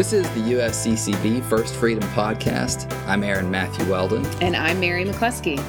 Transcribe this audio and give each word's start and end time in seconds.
This 0.00 0.14
is 0.14 0.30
the 0.30 0.54
USCCB 0.54 1.44
First 1.44 1.74
Freedom 1.74 2.02
Podcast. 2.14 2.90
I'm 3.06 3.22
Aaron 3.22 3.50
Matthew 3.50 3.84
Weldon. 3.84 4.24
And 4.40 4.56
I'm 4.56 4.80
Mary 4.80 5.04
McCluskey. 5.04 5.62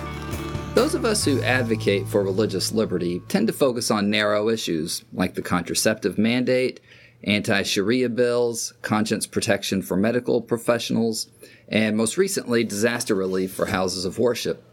Those 0.73 0.95
of 0.95 1.03
us 1.03 1.25
who 1.25 1.41
advocate 1.41 2.07
for 2.07 2.23
religious 2.23 2.71
liberty 2.71 3.19
tend 3.27 3.47
to 3.47 3.53
focus 3.53 3.91
on 3.91 4.09
narrow 4.09 4.47
issues 4.47 5.03
like 5.11 5.33
the 5.33 5.41
contraceptive 5.41 6.17
mandate, 6.17 6.79
anti 7.25 7.61
Sharia 7.63 8.07
bills, 8.07 8.71
conscience 8.81 9.27
protection 9.27 9.81
for 9.81 9.97
medical 9.97 10.41
professionals, 10.41 11.27
and 11.67 11.97
most 11.97 12.15
recently, 12.15 12.63
disaster 12.63 13.15
relief 13.15 13.53
for 13.53 13.65
houses 13.65 14.05
of 14.05 14.17
worship. 14.17 14.63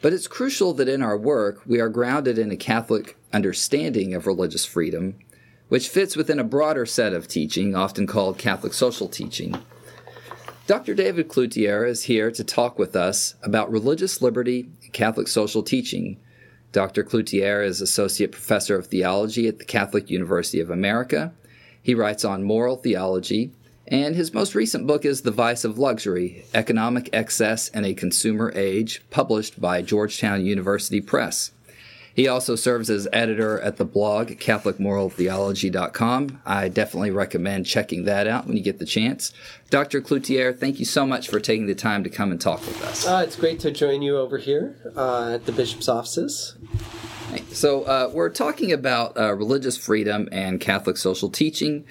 But 0.00 0.14
it's 0.14 0.26
crucial 0.26 0.72
that 0.72 0.88
in 0.88 1.02
our 1.02 1.18
work 1.18 1.60
we 1.66 1.78
are 1.78 1.90
grounded 1.90 2.38
in 2.38 2.50
a 2.50 2.56
Catholic 2.56 3.18
understanding 3.34 4.14
of 4.14 4.26
religious 4.26 4.64
freedom 4.64 5.18
which 5.68 5.88
fits 5.88 6.16
within 6.16 6.38
a 6.38 6.44
broader 6.44 6.86
set 6.86 7.12
of 7.12 7.28
teaching, 7.28 7.74
often 7.74 8.06
called 8.06 8.38
Catholic 8.38 8.72
social 8.72 9.08
teaching. 9.08 9.56
Dr. 10.66 10.94
David 10.94 11.28
Cloutier 11.28 11.86
is 11.88 12.04
here 12.04 12.30
to 12.30 12.44
talk 12.44 12.78
with 12.78 12.94
us 12.94 13.34
about 13.42 13.70
religious 13.70 14.20
liberty 14.20 14.68
and 14.82 14.92
Catholic 14.92 15.28
social 15.28 15.62
teaching. 15.62 16.18
Dr. 16.72 17.02
Cloutier 17.02 17.64
is 17.64 17.80
Associate 17.80 18.30
Professor 18.30 18.76
of 18.76 18.86
Theology 18.86 19.48
at 19.48 19.58
the 19.58 19.64
Catholic 19.64 20.10
University 20.10 20.60
of 20.60 20.68
America. 20.68 21.32
He 21.82 21.94
writes 21.94 22.24
on 22.24 22.42
moral 22.42 22.76
theology, 22.76 23.52
and 23.86 24.14
his 24.14 24.34
most 24.34 24.54
recent 24.54 24.86
book 24.86 25.06
is 25.06 25.22
The 25.22 25.30
Vice 25.30 25.64
of 25.64 25.78
Luxury 25.78 26.44
Economic 26.52 27.08
Excess 27.14 27.68
in 27.68 27.86
a 27.86 27.94
Consumer 27.94 28.52
Age, 28.54 29.02
published 29.08 29.58
by 29.58 29.80
Georgetown 29.80 30.44
University 30.44 31.00
Press. 31.00 31.52
He 32.18 32.26
also 32.26 32.56
serves 32.56 32.90
as 32.90 33.06
editor 33.12 33.60
at 33.60 33.76
the 33.76 33.84
blog 33.84 34.30
CatholicMoralTheology.com. 34.30 36.42
I 36.44 36.68
definitely 36.68 37.12
recommend 37.12 37.64
checking 37.64 38.06
that 38.06 38.26
out 38.26 38.48
when 38.48 38.56
you 38.56 38.62
get 38.64 38.80
the 38.80 38.84
chance. 38.84 39.32
Dr. 39.70 40.00
Cloutier, 40.00 40.58
thank 40.58 40.80
you 40.80 40.84
so 40.84 41.06
much 41.06 41.28
for 41.28 41.38
taking 41.38 41.68
the 41.68 41.76
time 41.76 42.02
to 42.02 42.10
come 42.10 42.32
and 42.32 42.40
talk 42.40 42.58
with 42.66 42.82
us. 42.82 43.06
Uh, 43.06 43.22
it's 43.24 43.36
great 43.36 43.60
to 43.60 43.70
join 43.70 44.02
you 44.02 44.18
over 44.18 44.36
here 44.36 44.92
uh, 44.96 45.34
at 45.34 45.46
the 45.46 45.52
bishop's 45.52 45.88
offices. 45.88 46.56
So, 47.52 47.84
uh, 47.84 48.10
we're 48.12 48.30
talking 48.30 48.72
about 48.72 49.16
uh, 49.16 49.36
religious 49.36 49.76
freedom 49.76 50.28
and 50.32 50.60
Catholic 50.60 50.96
social 50.96 51.30
teaching. 51.30 51.84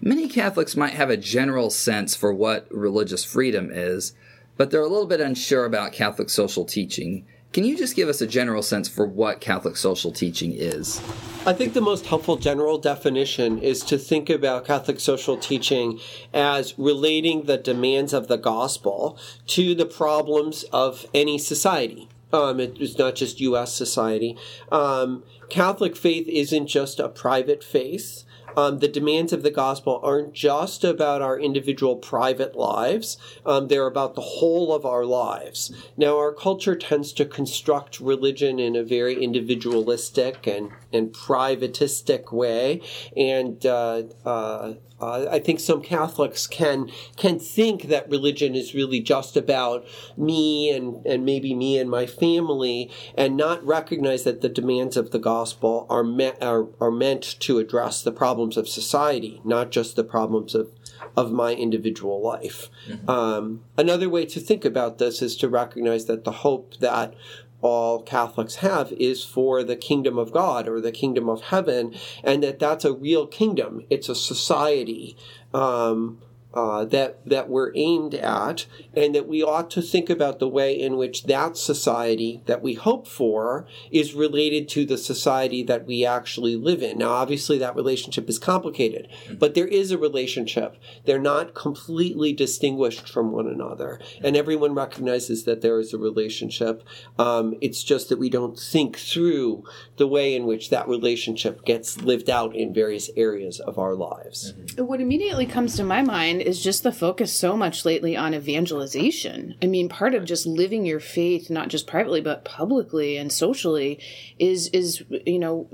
Many 0.00 0.28
Catholics 0.28 0.76
might 0.76 0.94
have 0.94 1.10
a 1.10 1.16
general 1.16 1.70
sense 1.70 2.14
for 2.14 2.32
what 2.32 2.68
religious 2.70 3.24
freedom 3.24 3.70
is, 3.72 4.14
but 4.56 4.70
they're 4.70 4.82
a 4.82 4.88
little 4.88 5.08
bit 5.08 5.20
unsure 5.20 5.64
about 5.64 5.90
Catholic 5.90 6.30
social 6.30 6.64
teaching. 6.64 7.26
Can 7.54 7.62
you 7.62 7.76
just 7.76 7.94
give 7.94 8.08
us 8.08 8.20
a 8.20 8.26
general 8.26 8.62
sense 8.62 8.88
for 8.88 9.06
what 9.06 9.40
Catholic 9.40 9.76
social 9.76 10.10
teaching 10.10 10.52
is? 10.52 11.00
I 11.46 11.52
think 11.52 11.72
the 11.72 11.80
most 11.80 12.04
helpful 12.04 12.34
general 12.34 12.78
definition 12.78 13.60
is 13.60 13.84
to 13.84 13.96
think 13.96 14.28
about 14.28 14.64
Catholic 14.64 14.98
social 14.98 15.36
teaching 15.36 16.00
as 16.32 16.76
relating 16.76 17.44
the 17.44 17.56
demands 17.56 18.12
of 18.12 18.26
the 18.26 18.38
gospel 18.38 19.16
to 19.46 19.72
the 19.72 19.86
problems 19.86 20.64
of 20.72 21.06
any 21.14 21.38
society. 21.38 22.08
Um, 22.32 22.58
it's 22.58 22.98
not 22.98 23.14
just 23.14 23.38
U.S. 23.38 23.72
society. 23.72 24.36
Um, 24.72 25.22
Catholic 25.48 25.94
faith 25.94 26.26
isn't 26.26 26.66
just 26.66 26.98
a 26.98 27.08
private 27.08 27.62
faith 27.62 28.24
um, 28.56 28.78
the 28.78 28.88
demands 28.88 29.32
of 29.32 29.42
the 29.42 29.50
gospel 29.50 30.00
aren't 30.02 30.32
just 30.32 30.84
about 30.84 31.22
our 31.22 31.38
individual 31.38 31.96
private 31.96 32.56
lives, 32.56 33.16
um, 33.44 33.68
they're 33.68 33.86
about 33.86 34.14
the 34.14 34.20
whole 34.20 34.74
of 34.74 34.84
our 34.84 35.04
lives. 35.04 35.72
Now, 35.96 36.18
our 36.18 36.32
culture 36.32 36.76
tends 36.76 37.12
to 37.14 37.24
construct 37.24 38.00
religion 38.00 38.58
in 38.58 38.76
a 38.76 38.84
very 38.84 39.22
individualistic 39.22 40.46
and, 40.46 40.70
and 40.92 41.12
privatistic 41.12 42.32
way, 42.32 42.80
and 43.16 43.64
uh, 43.66 44.02
uh, 44.24 44.74
uh, 45.04 45.28
I 45.30 45.38
think 45.38 45.60
some 45.60 45.82
Catholics 45.82 46.46
can 46.46 46.90
can 47.16 47.38
think 47.38 47.84
that 47.84 48.08
religion 48.08 48.54
is 48.54 48.74
really 48.74 49.00
just 49.00 49.36
about 49.36 49.86
me 50.16 50.70
and, 50.70 51.04
and 51.06 51.24
maybe 51.24 51.54
me 51.54 51.78
and 51.78 51.90
my 51.90 52.06
family, 52.06 52.90
and 53.16 53.36
not 53.36 53.64
recognize 53.64 54.24
that 54.24 54.40
the 54.40 54.48
demands 54.48 54.96
of 54.96 55.10
the 55.10 55.18
gospel 55.18 55.86
are, 55.90 56.04
me- 56.04 56.32
are, 56.40 56.68
are 56.80 56.90
meant 56.90 57.36
to 57.40 57.58
address 57.58 58.02
the 58.02 58.12
problems 58.12 58.56
of 58.56 58.68
society, 58.68 59.40
not 59.44 59.70
just 59.70 59.96
the 59.96 60.04
problems 60.04 60.54
of 60.54 60.70
of 61.16 61.30
my 61.30 61.52
individual 61.54 62.20
life. 62.20 62.70
Mm-hmm. 62.88 63.10
Um, 63.10 63.60
another 63.76 64.08
way 64.08 64.24
to 64.26 64.40
think 64.40 64.64
about 64.64 64.98
this 64.98 65.22
is 65.22 65.36
to 65.36 65.48
recognize 65.48 66.06
that 66.06 66.24
the 66.24 66.32
hope 66.32 66.78
that 66.78 67.14
all 67.60 68.02
Catholics 68.02 68.56
have 68.56 68.92
is 68.92 69.24
for 69.24 69.62
the 69.62 69.76
kingdom 69.76 70.18
of 70.18 70.32
God 70.32 70.68
or 70.68 70.80
the 70.80 70.92
kingdom 70.92 71.28
of 71.28 71.42
heaven, 71.42 71.94
and 72.22 72.42
that 72.42 72.58
that's 72.58 72.84
a 72.84 72.92
real 72.92 73.26
kingdom. 73.26 73.82
It's 73.88 74.08
a 74.08 74.14
society. 74.14 75.16
Um, 75.52 76.20
uh, 76.54 76.84
that 76.84 77.18
that 77.26 77.48
we're 77.48 77.72
aimed 77.74 78.14
at, 78.14 78.66
and 78.94 79.14
that 79.14 79.28
we 79.28 79.42
ought 79.42 79.70
to 79.70 79.82
think 79.82 80.08
about 80.08 80.38
the 80.38 80.48
way 80.48 80.72
in 80.72 80.96
which 80.96 81.24
that 81.24 81.56
society 81.56 82.42
that 82.46 82.62
we 82.62 82.74
hope 82.74 83.06
for 83.06 83.66
is 83.90 84.14
related 84.14 84.68
to 84.68 84.86
the 84.86 84.96
society 84.96 85.62
that 85.62 85.86
we 85.86 86.04
actually 86.04 86.56
live 86.56 86.82
in. 86.82 86.98
Now, 86.98 87.10
obviously, 87.10 87.58
that 87.58 87.76
relationship 87.76 88.28
is 88.28 88.38
complicated, 88.38 89.08
but 89.38 89.54
there 89.54 89.66
is 89.66 89.90
a 89.90 89.98
relationship. 89.98 90.76
They're 91.04 91.18
not 91.18 91.54
completely 91.54 92.32
distinguished 92.32 93.08
from 93.08 93.32
one 93.32 93.48
another, 93.48 94.00
and 94.22 94.36
everyone 94.36 94.74
recognizes 94.74 95.44
that 95.44 95.60
there 95.60 95.80
is 95.80 95.92
a 95.92 95.98
relationship. 95.98 96.82
Um, 97.18 97.54
it's 97.60 97.82
just 97.82 98.08
that 98.08 98.18
we 98.18 98.30
don't 98.30 98.58
think 98.58 98.96
through 98.98 99.64
the 99.96 100.06
way 100.06 100.34
in 100.34 100.46
which 100.46 100.70
that 100.70 100.88
relationship 100.88 101.64
gets 101.64 102.00
lived 102.00 102.30
out 102.30 102.54
in 102.54 102.72
various 102.72 103.10
areas 103.16 103.60
of 103.60 103.78
our 103.78 103.94
lives. 103.94 104.52
Mm-hmm. 104.52 104.86
What 104.86 105.00
immediately 105.00 105.46
comes 105.46 105.76
to 105.76 105.84
my 105.84 106.02
mind 106.02 106.43
is 106.44 106.62
just 106.62 106.82
the 106.82 106.92
focus 106.92 107.32
so 107.32 107.56
much 107.56 107.84
lately 107.84 108.16
on 108.16 108.34
evangelization. 108.34 109.54
I 109.62 109.66
mean, 109.66 109.88
part 109.88 110.14
of 110.14 110.24
just 110.24 110.46
living 110.46 110.84
your 110.84 111.00
faith, 111.00 111.50
not 111.50 111.68
just 111.68 111.86
privately 111.86 112.20
but 112.20 112.44
publicly 112.44 113.16
and 113.16 113.32
socially, 113.32 113.98
is 114.38 114.68
is 114.68 115.02
you 115.08 115.38
know, 115.38 115.68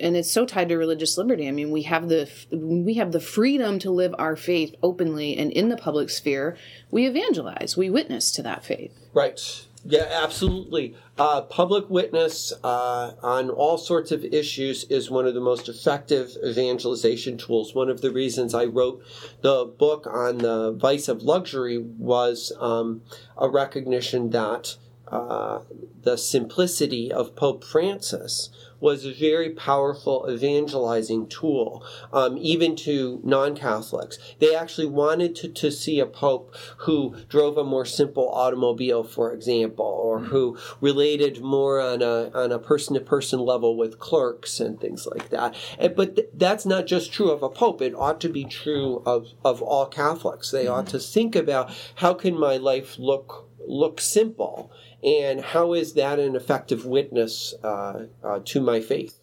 and 0.00 0.16
it's 0.16 0.30
so 0.30 0.44
tied 0.44 0.68
to 0.68 0.76
religious 0.76 1.16
liberty. 1.16 1.48
I 1.48 1.52
mean, 1.52 1.70
we 1.70 1.82
have 1.82 2.08
the 2.08 2.30
we 2.52 2.94
have 2.94 3.12
the 3.12 3.20
freedom 3.20 3.78
to 3.80 3.90
live 3.90 4.14
our 4.18 4.36
faith 4.36 4.74
openly 4.82 5.36
and 5.36 5.52
in 5.52 5.68
the 5.68 5.76
public 5.76 6.10
sphere. 6.10 6.56
We 6.90 7.06
evangelize. 7.06 7.76
We 7.76 7.90
witness 7.90 8.30
to 8.32 8.42
that 8.42 8.64
faith. 8.64 8.92
Right. 9.12 9.66
Yeah, 9.88 10.08
absolutely. 10.10 10.96
Uh, 11.16 11.42
public 11.42 11.88
witness 11.88 12.52
uh, 12.64 13.12
on 13.22 13.50
all 13.50 13.78
sorts 13.78 14.10
of 14.10 14.24
issues 14.24 14.82
is 14.84 15.10
one 15.10 15.26
of 15.26 15.34
the 15.34 15.40
most 15.40 15.68
effective 15.68 16.36
evangelization 16.44 17.38
tools. 17.38 17.72
One 17.72 17.88
of 17.88 18.00
the 18.00 18.10
reasons 18.10 18.52
I 18.52 18.64
wrote 18.64 19.00
the 19.42 19.64
book 19.64 20.08
on 20.10 20.38
the 20.38 20.72
vice 20.72 21.06
of 21.06 21.22
luxury 21.22 21.78
was 21.78 22.52
um, 22.58 23.02
a 23.38 23.48
recognition 23.48 24.30
that 24.30 24.76
uh, 25.08 25.60
the 26.02 26.16
simplicity 26.16 27.12
of 27.12 27.36
Pope 27.36 27.64
Francis 27.64 28.50
was 28.80 29.04
a 29.04 29.12
very 29.12 29.50
powerful 29.50 30.26
evangelizing 30.30 31.26
tool, 31.28 31.84
um, 32.12 32.36
even 32.38 32.76
to 32.76 33.20
non 33.24 33.54
Catholics. 33.56 34.18
They 34.38 34.54
actually 34.54 34.86
wanted 34.86 35.34
to, 35.36 35.48
to 35.48 35.70
see 35.70 35.98
a 36.00 36.06
pope 36.06 36.54
who 36.78 37.16
drove 37.28 37.56
a 37.56 37.64
more 37.64 37.84
simple 37.84 38.28
automobile, 38.28 39.02
for 39.02 39.32
example, 39.32 39.84
or 39.84 40.20
who 40.20 40.58
related 40.80 41.40
more 41.40 41.80
on 41.80 42.02
a 42.02 42.30
on 42.34 42.52
a 42.52 42.58
person 42.58 42.94
to 42.94 43.00
person 43.00 43.40
level 43.40 43.76
with 43.76 43.98
clerks 43.98 44.60
and 44.60 44.80
things 44.80 45.06
like 45.06 45.30
that. 45.30 45.54
And, 45.78 45.94
but 45.96 46.16
th- 46.16 46.28
that's 46.34 46.66
not 46.66 46.86
just 46.86 47.12
true 47.12 47.30
of 47.30 47.42
a 47.42 47.48
pope. 47.48 47.80
It 47.80 47.94
ought 47.94 48.20
to 48.20 48.28
be 48.28 48.44
true 48.44 49.02
of, 49.06 49.28
of 49.44 49.62
all 49.62 49.86
Catholics. 49.86 50.50
They 50.50 50.66
ought 50.66 50.88
to 50.88 50.98
think 50.98 51.34
about 51.34 51.72
how 51.96 52.14
can 52.14 52.38
my 52.38 52.56
life 52.56 52.98
look 52.98 53.45
look 53.66 54.00
simple 54.00 54.70
and 55.02 55.40
how 55.40 55.74
is 55.74 55.94
that 55.94 56.18
an 56.18 56.34
effective 56.34 56.84
witness 56.84 57.54
uh, 57.62 58.06
uh, 58.24 58.40
to 58.44 58.60
my 58.60 58.80
faith? 58.80 59.18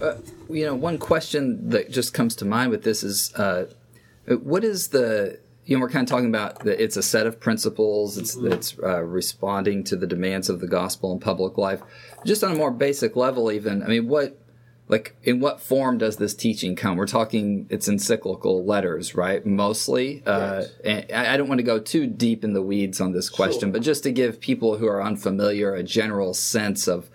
Uh, 0.00 0.14
you 0.48 0.64
know, 0.64 0.74
one 0.74 0.98
question 0.98 1.70
that 1.70 1.90
just 1.90 2.14
comes 2.14 2.36
to 2.36 2.44
mind 2.44 2.70
with 2.70 2.84
this 2.84 3.02
is, 3.02 3.34
uh, 3.34 3.66
what 4.42 4.62
is 4.62 4.88
the 4.88 5.40
you 5.68 5.76
know 5.76 5.82
we're 5.82 5.90
kind 5.90 6.08
of 6.08 6.10
talking 6.10 6.28
about 6.28 6.60
that 6.60 6.82
it's 6.82 6.96
a 6.96 7.02
set 7.02 7.26
of 7.26 7.38
principles. 7.38 8.16
It's 8.16 8.36
mm-hmm. 8.36 8.52
it's 8.52 8.78
uh, 8.82 9.02
responding 9.02 9.84
to 9.84 9.96
the 9.96 10.06
demands 10.06 10.48
of 10.48 10.60
the 10.60 10.66
gospel 10.66 11.12
in 11.12 11.20
public 11.20 11.58
life, 11.58 11.82
just 12.24 12.42
on 12.42 12.52
a 12.52 12.54
more 12.54 12.70
basic 12.70 13.16
level. 13.16 13.52
Even 13.52 13.82
I 13.82 13.88
mean, 13.88 14.08
what 14.08 14.38
like 14.88 15.14
in 15.22 15.40
what 15.40 15.60
form 15.60 15.98
does 15.98 16.16
this 16.16 16.34
teaching 16.34 16.74
come? 16.74 16.96
We're 16.96 17.06
talking 17.06 17.66
it's 17.70 17.88
encyclical 17.88 18.64
letters 18.64 19.14
right? 19.14 19.44
Mostly 19.44 20.22
uh, 20.26 20.64
and 20.84 21.10
i 21.12 21.36
don't 21.36 21.48
want 21.48 21.58
to 21.58 21.64
go 21.64 21.78
too 21.78 22.06
deep 22.06 22.44
in 22.44 22.52
the 22.52 22.62
weeds 22.62 23.00
on 23.00 23.12
this 23.12 23.28
question 23.28 23.68
sure. 23.68 23.72
but 23.72 23.82
just 23.82 24.02
to 24.02 24.12
give 24.12 24.40
people 24.40 24.78
who 24.78 24.86
are 24.86 25.02
unfamiliar 25.02 25.74
a 25.74 25.82
general 25.82 26.34
sense 26.34 26.86
of 26.86 27.08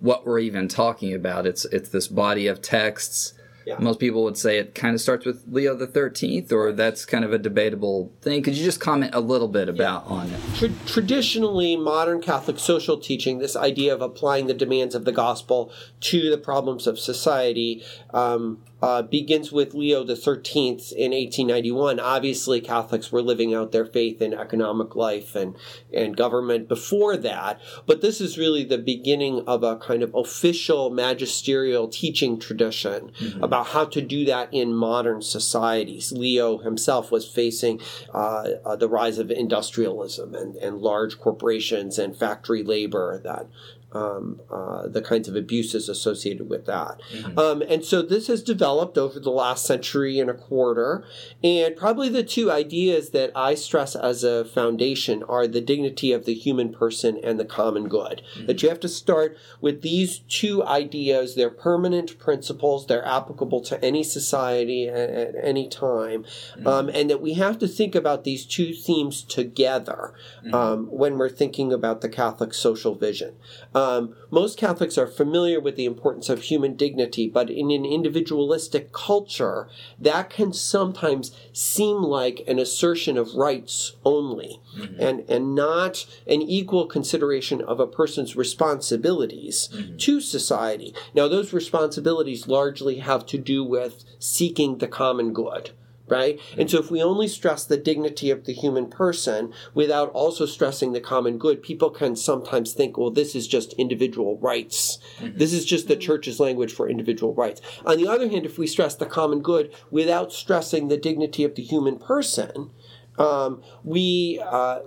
what 0.00 0.26
we're 0.26 0.38
even 0.38 0.68
talking 0.68 1.14
about 1.14 1.46
it's 1.46 1.64
it's 1.66 1.88
this 1.90 2.08
body 2.08 2.46
of 2.46 2.60
texts 2.60 3.34
yeah. 3.66 3.78
Most 3.80 3.98
people 3.98 4.22
would 4.22 4.38
say 4.38 4.58
it 4.58 4.76
kind 4.76 4.94
of 4.94 5.00
starts 5.00 5.26
with 5.26 5.42
Leo 5.48 5.74
the 5.74 5.88
Thirteenth, 5.88 6.52
or 6.52 6.70
that's 6.70 7.04
kind 7.04 7.24
of 7.24 7.32
a 7.32 7.38
debatable 7.38 8.12
thing. 8.22 8.42
Could 8.42 8.56
you 8.56 8.64
just 8.64 8.78
comment 8.78 9.12
a 9.12 9.20
little 9.20 9.48
bit 9.48 9.68
about 9.68 10.04
yeah. 10.06 10.12
on 10.12 10.30
it? 10.30 10.40
Tra- 10.54 10.86
traditionally, 10.86 11.76
modern 11.76 12.22
Catholic 12.22 12.60
social 12.60 12.96
teaching, 12.96 13.38
this 13.38 13.56
idea 13.56 13.92
of 13.92 14.00
applying 14.00 14.46
the 14.46 14.54
demands 14.54 14.94
of 14.94 15.04
the 15.04 15.10
gospel 15.10 15.72
to 16.02 16.30
the 16.30 16.38
problems 16.38 16.86
of 16.86 16.98
society. 16.98 17.82
Um, 18.14 18.62
uh, 18.82 19.02
begins 19.02 19.50
with 19.50 19.74
Leo 19.74 20.04
the 20.04 20.16
Thirteenth 20.16 20.92
in 20.92 21.12
1891. 21.12 21.98
Obviously, 21.98 22.60
Catholics 22.60 23.10
were 23.10 23.22
living 23.22 23.54
out 23.54 23.72
their 23.72 23.86
faith 23.86 24.20
in 24.20 24.34
economic 24.34 24.94
life 24.94 25.34
and 25.34 25.56
and 25.92 26.16
government 26.16 26.68
before 26.68 27.16
that, 27.16 27.60
but 27.86 28.00
this 28.00 28.20
is 28.20 28.38
really 28.38 28.64
the 28.64 28.78
beginning 28.78 29.42
of 29.46 29.62
a 29.62 29.76
kind 29.76 30.02
of 30.02 30.14
official 30.14 30.90
magisterial 30.90 31.88
teaching 31.88 32.38
tradition 32.38 33.12
mm-hmm. 33.18 33.42
about 33.42 33.68
how 33.68 33.84
to 33.84 34.00
do 34.02 34.24
that 34.24 34.52
in 34.52 34.74
modern 34.74 35.22
societies. 35.22 36.12
Leo 36.12 36.58
himself 36.58 37.10
was 37.10 37.26
facing 37.26 37.80
uh, 38.12 38.48
uh, 38.64 38.76
the 38.76 38.88
rise 38.88 39.18
of 39.18 39.30
industrialism 39.30 40.34
and, 40.34 40.56
and 40.56 40.78
large 40.78 41.18
corporations 41.18 41.98
and 41.98 42.16
factory 42.16 42.62
labor 42.62 43.20
that 43.24 43.46
um, 43.92 44.40
uh, 44.50 44.88
the 44.88 45.00
kinds 45.00 45.28
of 45.28 45.36
abuses 45.36 45.88
associated 45.88 46.48
with 46.48 46.66
that. 46.66 47.00
Mm-hmm. 47.12 47.38
Um, 47.38 47.62
and 47.62 47.84
so 47.84 48.02
this 48.02 48.26
has 48.26 48.42
developed 48.42 48.98
over 48.98 49.18
the 49.20 49.30
last 49.30 49.64
century 49.64 50.18
and 50.18 50.28
a 50.28 50.34
quarter. 50.34 51.04
And 51.42 51.76
probably 51.76 52.08
the 52.08 52.24
two 52.24 52.50
ideas 52.50 53.10
that 53.10 53.30
I 53.34 53.54
stress 53.54 53.94
as 53.94 54.24
a 54.24 54.44
foundation 54.44 55.22
are 55.24 55.46
the 55.46 55.60
dignity 55.60 56.12
of 56.12 56.24
the 56.24 56.34
human 56.34 56.72
person 56.72 57.18
and 57.22 57.38
the 57.38 57.44
common 57.44 57.88
good. 57.88 58.22
Mm-hmm. 58.34 58.46
That 58.46 58.62
you 58.62 58.68
have 58.68 58.80
to 58.80 58.88
start 58.88 59.36
with 59.60 59.82
these 59.82 60.18
two 60.18 60.64
ideas. 60.64 61.34
They're 61.34 61.48
permanent 61.50 62.18
principles, 62.18 62.86
they're 62.86 63.06
applicable 63.06 63.60
to 63.62 63.82
any 63.84 64.02
society 64.02 64.88
at, 64.88 65.10
at 65.10 65.34
any 65.42 65.68
time. 65.68 66.24
Mm-hmm. 66.24 66.66
Um, 66.66 66.88
and 66.88 67.08
that 67.08 67.22
we 67.22 67.34
have 67.34 67.58
to 67.60 67.68
think 67.68 67.94
about 67.94 68.24
these 68.24 68.44
two 68.44 68.74
themes 68.74 69.22
together 69.22 70.12
mm-hmm. 70.44 70.54
um, 70.54 70.86
when 70.86 71.18
we're 71.18 71.28
thinking 71.28 71.72
about 71.72 72.00
the 72.00 72.08
Catholic 72.08 72.52
social 72.52 72.94
vision. 72.94 73.36
Um, 73.76 74.16
most 74.30 74.56
Catholics 74.56 74.96
are 74.96 75.06
familiar 75.06 75.60
with 75.60 75.76
the 75.76 75.84
importance 75.84 76.30
of 76.30 76.44
human 76.44 76.76
dignity, 76.76 77.28
but 77.28 77.50
in 77.50 77.70
an 77.70 77.84
individualistic 77.84 78.90
culture, 78.90 79.68
that 79.98 80.30
can 80.30 80.54
sometimes 80.54 81.30
seem 81.52 81.98
like 81.98 82.42
an 82.48 82.58
assertion 82.58 83.18
of 83.18 83.34
rights 83.34 83.92
only 84.02 84.62
mm-hmm. 84.78 84.98
and, 84.98 85.28
and 85.28 85.54
not 85.54 86.06
an 86.26 86.40
equal 86.40 86.86
consideration 86.86 87.60
of 87.60 87.78
a 87.78 87.86
person's 87.86 88.34
responsibilities 88.34 89.68
mm-hmm. 89.70 89.98
to 89.98 90.22
society. 90.22 90.94
Now, 91.14 91.28
those 91.28 91.52
responsibilities 91.52 92.48
largely 92.48 93.00
have 93.00 93.26
to 93.26 93.36
do 93.36 93.62
with 93.62 94.04
seeking 94.18 94.78
the 94.78 94.88
common 94.88 95.34
good 95.34 95.72
right? 96.08 96.38
And 96.56 96.70
so 96.70 96.78
if 96.78 96.90
we 96.90 97.02
only 97.02 97.28
stress 97.28 97.64
the 97.64 97.76
dignity 97.76 98.30
of 98.30 98.44
the 98.44 98.52
human 98.52 98.86
person 98.86 99.52
without 99.74 100.10
also 100.10 100.46
stressing 100.46 100.92
the 100.92 101.00
common 101.00 101.38
good, 101.38 101.62
people 101.62 101.90
can 101.90 102.16
sometimes 102.16 102.72
think, 102.72 102.96
well, 102.96 103.10
this 103.10 103.34
is 103.34 103.48
just 103.48 103.72
individual 103.74 104.38
rights. 104.38 104.98
Mm-hmm. 105.18 105.38
This 105.38 105.52
is 105.52 105.64
just 105.64 105.88
the 105.88 105.96
church's 105.96 106.40
language 106.40 106.72
for 106.72 106.88
individual 106.88 107.34
rights. 107.34 107.60
On 107.84 107.96
the 107.96 108.08
other 108.08 108.28
hand, 108.28 108.46
if 108.46 108.58
we 108.58 108.66
stress 108.66 108.94
the 108.94 109.06
common 109.06 109.40
good 109.40 109.74
without 109.90 110.32
stressing 110.32 110.88
the 110.88 110.96
dignity 110.96 111.44
of 111.44 111.54
the 111.54 111.62
human 111.62 111.98
person, 111.98 112.70
um, 113.18 113.62
we 113.82 114.40
uh, 114.44 114.80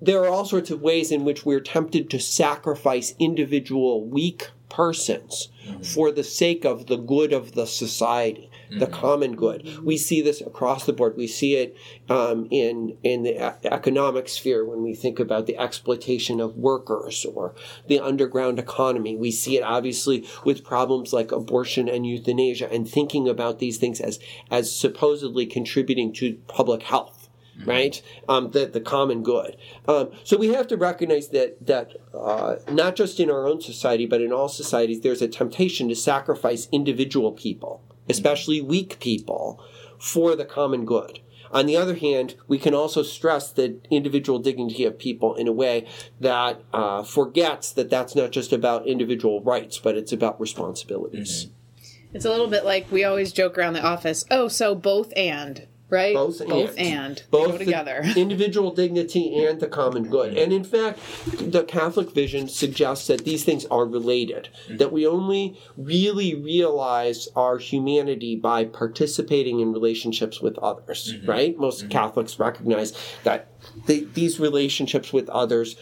there 0.00 0.20
are 0.22 0.28
all 0.28 0.44
sorts 0.44 0.70
of 0.70 0.80
ways 0.80 1.12
in 1.12 1.24
which 1.24 1.46
we're 1.46 1.60
tempted 1.60 2.10
to 2.10 2.18
sacrifice 2.18 3.14
individual 3.20 4.04
weak 4.04 4.50
persons 4.68 5.48
mm-hmm. 5.64 5.82
for 5.82 6.10
the 6.10 6.24
sake 6.24 6.64
of 6.64 6.86
the 6.86 6.96
good 6.96 7.32
of 7.32 7.52
the 7.52 7.66
society 7.66 8.50
the 8.78 8.86
mm-hmm. 8.86 8.94
common 8.94 9.36
good. 9.36 9.78
We 9.82 9.96
see 9.96 10.22
this 10.22 10.40
across 10.40 10.86
the 10.86 10.92
board. 10.92 11.16
We 11.16 11.26
see 11.26 11.56
it 11.56 11.76
um, 12.08 12.48
in 12.50 12.96
in 13.02 13.22
the 13.22 13.38
economic 13.70 14.28
sphere 14.28 14.64
when 14.64 14.82
we 14.82 14.94
think 14.94 15.18
about 15.18 15.46
the 15.46 15.58
exploitation 15.58 16.40
of 16.40 16.56
workers 16.56 17.24
or 17.24 17.54
the 17.88 18.00
underground 18.00 18.58
economy. 18.58 19.16
We 19.16 19.30
see 19.30 19.58
it 19.58 19.62
obviously 19.62 20.26
with 20.44 20.64
problems 20.64 21.12
like 21.12 21.32
abortion 21.32 21.88
and 21.88 22.06
euthanasia, 22.06 22.72
and 22.72 22.88
thinking 22.88 23.28
about 23.28 23.58
these 23.58 23.76
things 23.78 24.00
as 24.00 24.18
as 24.50 24.74
supposedly 24.74 25.46
contributing 25.46 26.12
to 26.14 26.38
public 26.48 26.82
health. 26.82 27.18
Mm-hmm. 27.58 27.68
right? 27.68 28.02
Um, 28.30 28.50
the 28.52 28.64
the 28.64 28.80
common 28.80 29.22
good. 29.22 29.58
Um, 29.86 30.10
so 30.24 30.38
we 30.38 30.54
have 30.54 30.66
to 30.68 30.76
recognize 30.78 31.28
that 31.28 31.66
that 31.66 31.92
uh, 32.14 32.56
not 32.70 32.96
just 32.96 33.20
in 33.20 33.30
our 33.30 33.46
own 33.46 33.60
society, 33.60 34.06
but 34.06 34.22
in 34.22 34.32
all 34.32 34.48
societies, 34.48 35.02
there's 35.02 35.20
a 35.20 35.28
temptation 35.28 35.90
to 35.90 35.94
sacrifice 35.94 36.66
individual 36.72 37.30
people 37.30 37.82
especially 38.08 38.60
weak 38.60 38.98
people, 39.00 39.62
for 39.98 40.34
the 40.34 40.44
common 40.44 40.84
good. 40.84 41.20
On 41.52 41.66
the 41.66 41.76
other 41.76 41.94
hand, 41.94 42.34
we 42.48 42.58
can 42.58 42.74
also 42.74 43.02
stress 43.02 43.52
the 43.52 43.78
individual 43.90 44.38
dignity 44.38 44.84
of 44.84 44.98
people 44.98 45.34
in 45.34 45.46
a 45.46 45.52
way 45.52 45.86
that 46.18 46.62
uh, 46.72 47.02
forgets 47.02 47.70
that 47.72 47.90
that's 47.90 48.16
not 48.16 48.30
just 48.32 48.52
about 48.52 48.86
individual 48.86 49.42
rights, 49.42 49.78
but 49.78 49.96
it's 49.96 50.12
about 50.12 50.40
responsibilities. 50.40 51.46
Mm-hmm. 51.46 52.16
It's 52.16 52.24
a 52.24 52.30
little 52.30 52.48
bit 52.48 52.64
like 52.64 52.90
we 52.90 53.04
always 53.04 53.32
joke 53.32 53.58
around 53.58 53.74
the 53.74 53.82
office. 53.82 54.24
Oh, 54.30 54.48
so 54.48 54.74
both 54.74 55.12
and 55.16 55.66
right? 55.92 56.14
Both, 56.14 56.44
both 56.48 56.70
and, 56.78 56.78
and. 56.78 57.22
both 57.30 57.58
together. 57.58 58.02
individual 58.16 58.72
dignity 58.74 59.44
and 59.44 59.60
the 59.60 59.68
common 59.68 60.08
good. 60.08 60.36
And 60.36 60.52
in 60.52 60.64
fact, 60.64 60.98
the 61.38 61.62
Catholic 61.64 62.12
vision 62.12 62.48
suggests 62.48 63.06
that 63.08 63.24
these 63.24 63.44
things 63.44 63.66
are 63.66 63.84
related. 63.84 64.48
Mm-hmm. 64.64 64.78
That 64.78 64.90
we 64.90 65.06
only 65.06 65.60
really 65.76 66.34
realize 66.34 67.28
our 67.36 67.58
humanity 67.58 68.34
by 68.34 68.64
participating 68.64 69.60
in 69.60 69.72
relationships 69.72 70.40
with 70.40 70.58
others. 70.58 71.12
Mm-hmm. 71.14 71.30
Right? 71.30 71.58
Most 71.58 71.80
mm-hmm. 71.80 71.90
Catholics 71.90 72.38
recognize 72.38 72.98
that 73.24 73.48
they, 73.86 74.00
these 74.00 74.40
relationships 74.40 75.12
with 75.12 75.28
others 75.28 75.76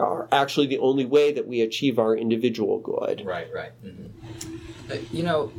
are 0.00 0.28
actually 0.32 0.66
the 0.66 0.78
only 0.80 1.04
way 1.04 1.32
that 1.32 1.46
we 1.46 1.60
achieve 1.60 2.00
our 2.00 2.16
individual 2.16 2.80
good. 2.80 3.24
Right. 3.24 3.46
Right. 3.54 3.72
Mm-hmm. 3.84 4.56
Uh, 4.90 4.96
you 5.12 5.22
know 5.22 5.52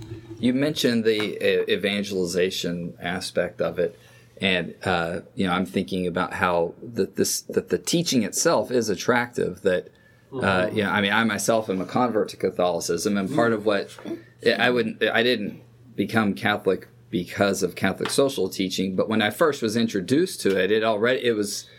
you 0.43 0.53
mentioned 0.53 1.05
the 1.05 1.37
uh, 1.39 1.71
evangelization 1.71 2.97
aspect 3.01 3.61
of 3.61 3.79
it, 3.79 3.97
and 4.41 4.75
uh, 4.83 5.21
you 5.35 5.47
know 5.47 5.53
I'm 5.53 5.65
thinking 5.65 6.05
about 6.05 6.33
how 6.33 6.73
the, 6.83 7.05
this 7.05 7.41
that 7.43 7.69
the 7.69 7.77
teaching 7.77 8.23
itself 8.23 8.69
is 8.69 8.89
attractive. 8.89 9.61
That 9.61 9.87
uh, 10.33 10.35
mm-hmm. 10.35 10.77
you 10.77 10.83
know, 10.83 10.89
I 10.89 10.99
mean, 10.99 11.13
I 11.13 11.23
myself 11.23 11.69
am 11.69 11.79
a 11.79 11.85
convert 11.85 12.27
to 12.29 12.37
Catholicism, 12.37 13.17
and 13.17 13.33
part 13.33 13.53
of 13.53 13.65
what 13.65 13.97
I 14.45 14.69
wouldn't, 14.69 15.01
I 15.01 15.23
didn't 15.23 15.61
become 15.95 16.33
Catholic 16.33 16.89
because 17.09 17.63
of 17.63 17.75
Catholic 17.75 18.09
social 18.09 18.49
teaching, 18.49 18.97
but 18.97 19.07
when 19.07 19.21
I 19.21 19.29
first 19.29 19.61
was 19.61 19.77
introduced 19.77 20.41
to 20.41 20.61
it, 20.61 20.71
it 20.71 20.83
already 20.83 21.23
it 21.25 21.37
was. 21.37 21.69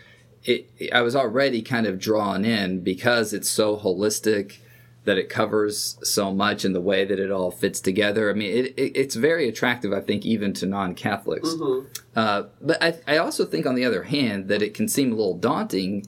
It, 0.46 0.70
I 0.92 1.00
was 1.00 1.16
already 1.16 1.62
kind 1.62 1.86
of 1.86 1.98
drawn 1.98 2.44
in 2.44 2.80
because 2.80 3.32
it's 3.32 3.48
so 3.48 3.78
holistic 3.78 4.58
that 5.04 5.18
it 5.18 5.28
covers 5.28 5.98
so 6.02 6.32
much 6.32 6.64
and 6.64 6.74
the 6.74 6.80
way 6.80 7.04
that 7.04 7.18
it 7.18 7.30
all 7.30 7.50
fits 7.50 7.80
together. 7.80 8.30
I 8.30 8.32
mean, 8.32 8.50
it, 8.50 8.78
it, 8.78 8.96
it's 8.96 9.14
very 9.14 9.48
attractive, 9.48 9.92
I 9.92 10.00
think, 10.00 10.24
even 10.24 10.52
to 10.54 10.66
non 10.66 10.94
Catholics. 10.94 11.50
Mm-hmm. 11.50 11.86
Uh, 12.16 12.44
but 12.60 12.82
I, 12.82 12.94
I, 13.06 13.16
also 13.18 13.44
think, 13.44 13.66
on 13.66 13.74
the 13.74 13.84
other 13.84 14.04
hand, 14.04 14.48
that 14.48 14.62
it 14.62 14.72
can 14.72 14.88
seem 14.88 15.12
a 15.12 15.14
little 15.14 15.36
daunting 15.36 16.06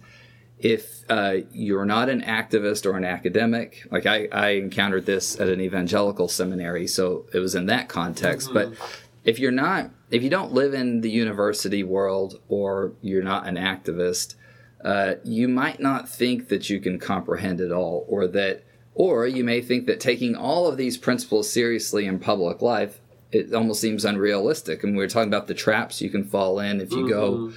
if 0.58 1.04
uh, 1.10 1.38
you're 1.52 1.84
not 1.84 2.08
an 2.08 2.22
activist 2.22 2.86
or 2.86 2.96
an 2.96 3.04
academic. 3.04 3.86
Like, 3.90 4.06
I, 4.06 4.28
I, 4.32 4.48
encountered 4.50 5.04
this 5.04 5.38
at 5.38 5.48
an 5.48 5.60
evangelical 5.60 6.28
seminary, 6.28 6.86
so 6.86 7.26
it 7.34 7.40
was 7.40 7.54
in 7.54 7.66
that 7.66 7.88
context. 7.88 8.48
Mm-hmm. 8.48 8.70
But 8.70 9.00
if 9.24 9.38
you're 9.38 9.52
not, 9.52 9.90
if 10.10 10.22
you 10.22 10.30
don't 10.30 10.52
live 10.52 10.72
in 10.72 11.02
the 11.02 11.10
university 11.10 11.82
world 11.82 12.40
or 12.48 12.94
you're 13.02 13.22
not 13.22 13.46
an 13.46 13.56
activist, 13.56 14.36
uh, 14.82 15.14
you 15.24 15.48
might 15.48 15.80
not 15.80 16.08
think 16.08 16.48
that 16.48 16.70
you 16.70 16.80
can 16.80 16.98
comprehend 16.98 17.60
it 17.60 17.72
all 17.72 18.06
or 18.08 18.26
that 18.28 18.62
or 18.96 19.26
you 19.26 19.44
may 19.44 19.60
think 19.60 19.86
that 19.86 20.00
taking 20.00 20.34
all 20.34 20.66
of 20.66 20.78
these 20.78 20.96
principles 20.96 21.52
seriously 21.52 22.06
in 22.06 22.18
public 22.18 22.62
life, 22.62 22.98
it 23.30 23.52
almost 23.52 23.80
seems 23.80 24.06
unrealistic. 24.06 24.82
And 24.82 24.96
we 24.96 25.04
are 25.04 25.08
talking 25.08 25.28
about 25.28 25.48
the 25.48 25.54
traps 25.54 26.00
you 26.00 26.08
can 26.08 26.24
fall 26.24 26.58
in 26.58 26.80
if 26.80 26.90
you 26.90 27.04
mm-hmm. 27.04 27.08
go 27.08 27.52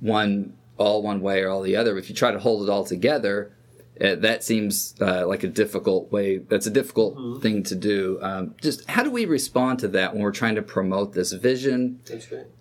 one 0.00 0.56
all 0.78 1.02
one 1.02 1.20
way 1.20 1.42
or 1.42 1.50
all 1.50 1.60
the 1.60 1.76
other. 1.76 1.98
If 1.98 2.08
you 2.08 2.14
try 2.14 2.30
to 2.30 2.38
hold 2.38 2.66
it 2.66 2.72
all 2.72 2.84
together, 2.84 3.52
uh, 4.00 4.14
that 4.14 4.42
seems 4.42 4.94
uh, 5.02 5.26
like 5.26 5.42
a 5.42 5.48
difficult 5.48 6.10
way. 6.10 6.38
That's 6.38 6.66
a 6.66 6.70
difficult 6.70 7.16
mm-hmm. 7.16 7.40
thing 7.42 7.62
to 7.64 7.74
do. 7.74 8.18
Um, 8.22 8.54
just 8.62 8.88
how 8.88 9.02
do 9.02 9.10
we 9.10 9.26
respond 9.26 9.80
to 9.80 9.88
that 9.88 10.14
when 10.14 10.22
we're 10.22 10.32
trying 10.32 10.54
to 10.54 10.62
promote 10.62 11.12
this 11.12 11.32
vision? 11.32 12.00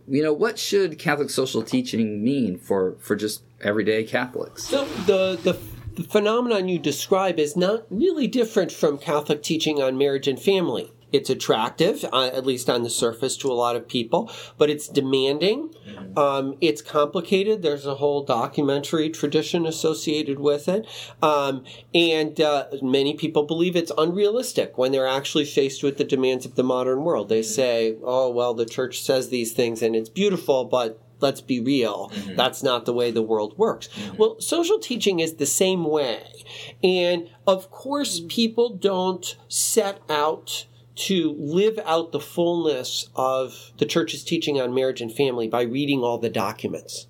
You 0.05 0.23
know, 0.23 0.33
what 0.33 0.59
should 0.59 0.99
Catholic 0.99 1.29
social 1.29 1.63
teaching 1.63 2.21
mean 2.25 2.57
for 2.57 2.97
for 2.99 3.15
just 3.15 3.43
everyday 3.61 4.03
Catholics? 4.03 4.63
So 4.63 4.83
the 5.05 5.39
the 5.41 5.57
the 5.97 6.03
phenomenon 6.03 6.69
you 6.69 6.77
describe 6.77 7.39
is 7.39 7.57
not 7.57 7.83
really 7.89 8.27
different 8.27 8.71
from 8.71 8.99
Catholic 8.99 9.41
teaching 9.41 9.81
on 9.81 9.97
marriage 9.97 10.27
and 10.27 10.39
family. 10.39 10.93
It's 11.11 11.29
attractive, 11.29 12.05
uh, 12.13 12.27
at 12.27 12.45
least 12.45 12.69
on 12.69 12.83
the 12.83 12.89
surface, 12.89 13.35
to 13.37 13.51
a 13.51 13.53
lot 13.53 13.75
of 13.75 13.87
people, 13.87 14.29
but 14.59 14.69
it's 14.69 14.87
demanding. 14.87 15.69
Mm-hmm. 15.69 16.19
Um, 16.19 16.57
it's 16.61 16.83
complicated. 16.83 17.63
There's 17.63 17.87
a 17.87 17.95
whole 17.95 18.23
documentary 18.23 19.09
tradition 19.09 19.65
associated 19.65 20.39
with 20.39 20.67
it. 20.67 20.85
Um, 21.23 21.63
and 21.95 22.39
uh, 22.39 22.67
many 22.83 23.15
people 23.15 23.43
believe 23.43 23.75
it's 23.75 23.91
unrealistic 23.97 24.77
when 24.77 24.91
they're 24.91 25.07
actually 25.07 25.45
faced 25.45 25.81
with 25.81 25.97
the 25.97 26.03
demands 26.03 26.45
of 26.45 26.55
the 26.55 26.63
modern 26.63 27.03
world. 27.03 27.29
They 27.29 27.41
say, 27.41 27.95
oh, 28.03 28.29
well, 28.29 28.53
the 28.53 28.65
church 28.65 29.01
says 29.01 29.29
these 29.29 29.53
things 29.53 29.81
and 29.81 29.95
it's 29.95 30.09
beautiful, 30.09 30.65
but 30.65 31.01
let's 31.19 31.41
be 31.41 31.59
real. 31.59 32.09
Mm-hmm. 32.09 32.35
That's 32.35 32.63
not 32.63 32.85
the 32.85 32.93
way 32.93 33.11
the 33.11 33.21
world 33.21 33.57
works. 33.57 33.87
Mm-hmm. 33.87 34.17
Well, 34.17 34.39
social 34.39 34.79
teaching 34.79 35.19
is 35.19 35.35
the 35.35 35.45
same 35.45 35.83
way. 35.83 36.45
And 36.83 37.29
of 37.45 37.71
course, 37.71 38.21
people 38.27 38.69
don't 38.69 39.35
set 39.47 40.01
out 40.09 40.65
to 40.95 41.35
live 41.37 41.79
out 41.85 42.11
the 42.11 42.19
fullness 42.19 43.09
of 43.15 43.71
the 43.77 43.85
church's 43.85 44.23
teaching 44.23 44.59
on 44.59 44.73
marriage 44.73 44.99
and 44.99 45.13
family 45.13 45.47
by 45.47 45.61
reading 45.61 46.01
all 46.01 46.17
the 46.17 46.29
documents 46.29 47.07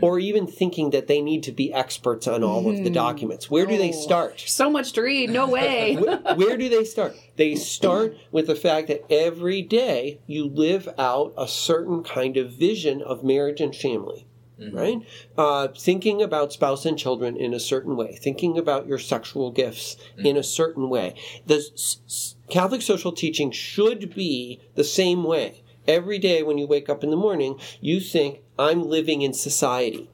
or 0.00 0.18
even 0.18 0.46
thinking 0.46 0.90
that 0.90 1.06
they 1.06 1.20
need 1.20 1.42
to 1.44 1.52
be 1.52 1.72
experts 1.72 2.26
on 2.26 2.42
all 2.42 2.68
of 2.68 2.76
the 2.76 2.84
mm-hmm. 2.84 2.92
documents. 2.92 3.50
Where 3.50 3.66
do 3.66 3.76
they 3.76 3.90
oh. 3.90 3.92
start? 3.92 4.40
So 4.46 4.70
much 4.70 4.92
to 4.92 5.02
read. 5.02 5.30
No 5.30 5.48
way. 5.48 5.96
Where 6.34 6.56
do 6.56 6.68
they 6.68 6.84
start? 6.84 7.16
They 7.36 7.54
start 7.54 8.16
with 8.30 8.46
the 8.46 8.54
fact 8.54 8.88
that 8.88 9.10
every 9.10 9.62
day 9.62 10.20
you 10.26 10.46
live 10.46 10.88
out 10.98 11.32
a 11.36 11.48
certain 11.48 12.02
kind 12.02 12.36
of 12.36 12.52
vision 12.52 13.02
of 13.02 13.24
marriage 13.24 13.60
and 13.60 13.74
family. 13.74 14.26
Mm-hmm. 14.60 14.76
Right? 14.76 14.98
Uh, 15.38 15.68
thinking 15.68 16.20
about 16.20 16.52
spouse 16.52 16.84
and 16.84 16.98
children 16.98 17.34
in 17.34 17.54
a 17.54 17.60
certain 17.60 17.96
way, 17.96 18.18
thinking 18.20 18.58
about 18.58 18.86
your 18.86 18.98
sexual 18.98 19.50
gifts 19.50 19.96
mm-hmm. 20.16 20.26
in 20.26 20.36
a 20.36 20.42
certain 20.42 20.90
way. 20.90 21.14
The 21.46 21.56
s- 21.56 22.00
s- 22.06 22.36
Catholic 22.50 22.82
social 22.82 23.12
teaching 23.12 23.52
should 23.52 24.14
be 24.14 24.60
the 24.74 24.84
same 24.84 25.24
way. 25.24 25.62
Every 25.90 26.20
day 26.20 26.44
when 26.44 26.56
you 26.56 26.68
wake 26.68 26.88
up 26.88 27.02
in 27.02 27.10
the 27.10 27.16
morning, 27.16 27.58
you 27.80 27.98
think, 27.98 28.42
I'm 28.56 28.88
living 28.88 29.22
in 29.22 29.32
society. 29.32 30.08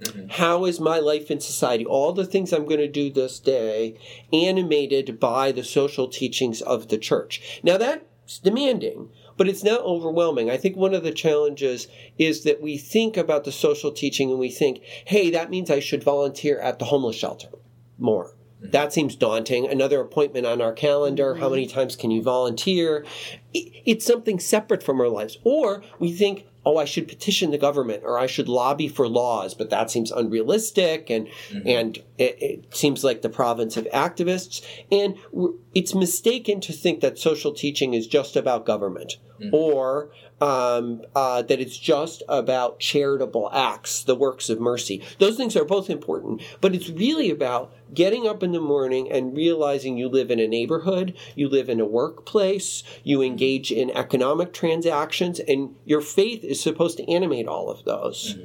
Mm-hmm. 0.00 0.28
How 0.30 0.64
is 0.64 0.80
my 0.80 0.98
life 0.98 1.30
in 1.30 1.38
society? 1.38 1.84
All 1.84 2.14
the 2.14 2.24
things 2.24 2.50
I'm 2.50 2.64
going 2.64 2.80
to 2.80 2.88
do 2.88 3.10
this 3.10 3.38
day, 3.38 3.98
animated 4.32 5.20
by 5.20 5.52
the 5.52 5.64
social 5.64 6.08
teachings 6.08 6.62
of 6.62 6.88
the 6.88 6.96
church. 6.96 7.60
Now 7.62 7.76
that's 7.76 8.38
demanding, 8.38 9.10
but 9.36 9.48
it's 9.48 9.62
not 9.62 9.82
overwhelming. 9.82 10.48
I 10.48 10.56
think 10.56 10.76
one 10.76 10.94
of 10.94 11.02
the 11.02 11.12
challenges 11.12 11.86
is 12.16 12.44
that 12.44 12.62
we 12.62 12.78
think 12.78 13.18
about 13.18 13.44
the 13.44 13.52
social 13.52 13.92
teaching 13.92 14.30
and 14.30 14.40
we 14.40 14.50
think, 14.50 14.80
hey, 15.04 15.28
that 15.28 15.50
means 15.50 15.70
I 15.70 15.80
should 15.80 16.02
volunteer 16.02 16.58
at 16.58 16.78
the 16.78 16.86
homeless 16.86 17.16
shelter 17.16 17.50
more. 17.98 18.34
That 18.62 18.92
seems 18.92 19.16
daunting. 19.16 19.66
Another 19.66 20.00
appointment 20.00 20.46
on 20.46 20.60
our 20.60 20.72
calendar. 20.72 21.36
How 21.36 21.48
many 21.48 21.66
mm-hmm. 21.66 21.78
times 21.78 21.96
can 21.96 22.10
you 22.10 22.22
volunteer? 22.22 23.04
It's 23.52 24.04
something 24.04 24.38
separate 24.38 24.82
from 24.82 25.00
our 25.00 25.08
lives. 25.08 25.38
Or 25.44 25.82
we 25.98 26.12
think, 26.12 26.46
oh, 26.64 26.76
I 26.76 26.84
should 26.84 27.08
petition 27.08 27.50
the 27.50 27.58
government 27.58 28.02
or 28.04 28.18
I 28.18 28.26
should 28.26 28.48
lobby 28.48 28.86
for 28.86 29.08
laws, 29.08 29.54
but 29.54 29.70
that 29.70 29.90
seems 29.90 30.10
unrealistic 30.10 31.08
and 31.08 31.26
mm-hmm. 31.26 31.68
and 31.68 31.98
it, 32.18 32.36
it 32.40 32.76
seems 32.76 33.02
like 33.02 33.22
the 33.22 33.30
province 33.30 33.76
of 33.76 33.86
activists. 33.86 34.62
And 34.92 35.16
it's 35.74 35.94
mistaken 35.94 36.60
to 36.60 36.72
think 36.72 37.00
that 37.00 37.18
social 37.18 37.52
teaching 37.52 37.94
is 37.94 38.06
just 38.06 38.36
about 38.36 38.66
government 38.66 39.16
or 39.52 40.10
um, 40.40 41.02
uh, 41.14 41.42
that 41.42 41.60
it's 41.60 41.76
just 41.76 42.22
about 42.28 42.78
charitable 42.80 43.50
acts, 43.52 44.04
the 44.04 44.14
works 44.14 44.48
of 44.48 44.60
mercy. 44.60 45.02
Those 45.18 45.36
things 45.36 45.56
are 45.56 45.64
both 45.64 45.90
important, 45.90 46.42
but 46.60 46.74
it's 46.74 46.88
really 46.88 47.30
about 47.30 47.72
getting 47.92 48.26
up 48.26 48.42
in 48.42 48.52
the 48.52 48.60
morning 48.60 49.10
and 49.10 49.36
realizing 49.36 49.96
you 49.96 50.08
live 50.08 50.30
in 50.30 50.38
a 50.38 50.46
neighborhood, 50.46 51.16
you 51.34 51.48
live 51.48 51.68
in 51.68 51.80
a 51.80 51.84
workplace, 51.86 52.82
you 53.02 53.22
engage 53.22 53.70
in 53.72 53.90
economic 53.90 54.52
transactions, 54.52 55.40
and 55.40 55.74
your 55.84 56.00
faith 56.00 56.44
is 56.44 56.60
supposed 56.60 56.96
to 56.98 57.10
animate 57.10 57.46
all 57.46 57.68
of 57.70 57.84
those. 57.84 58.36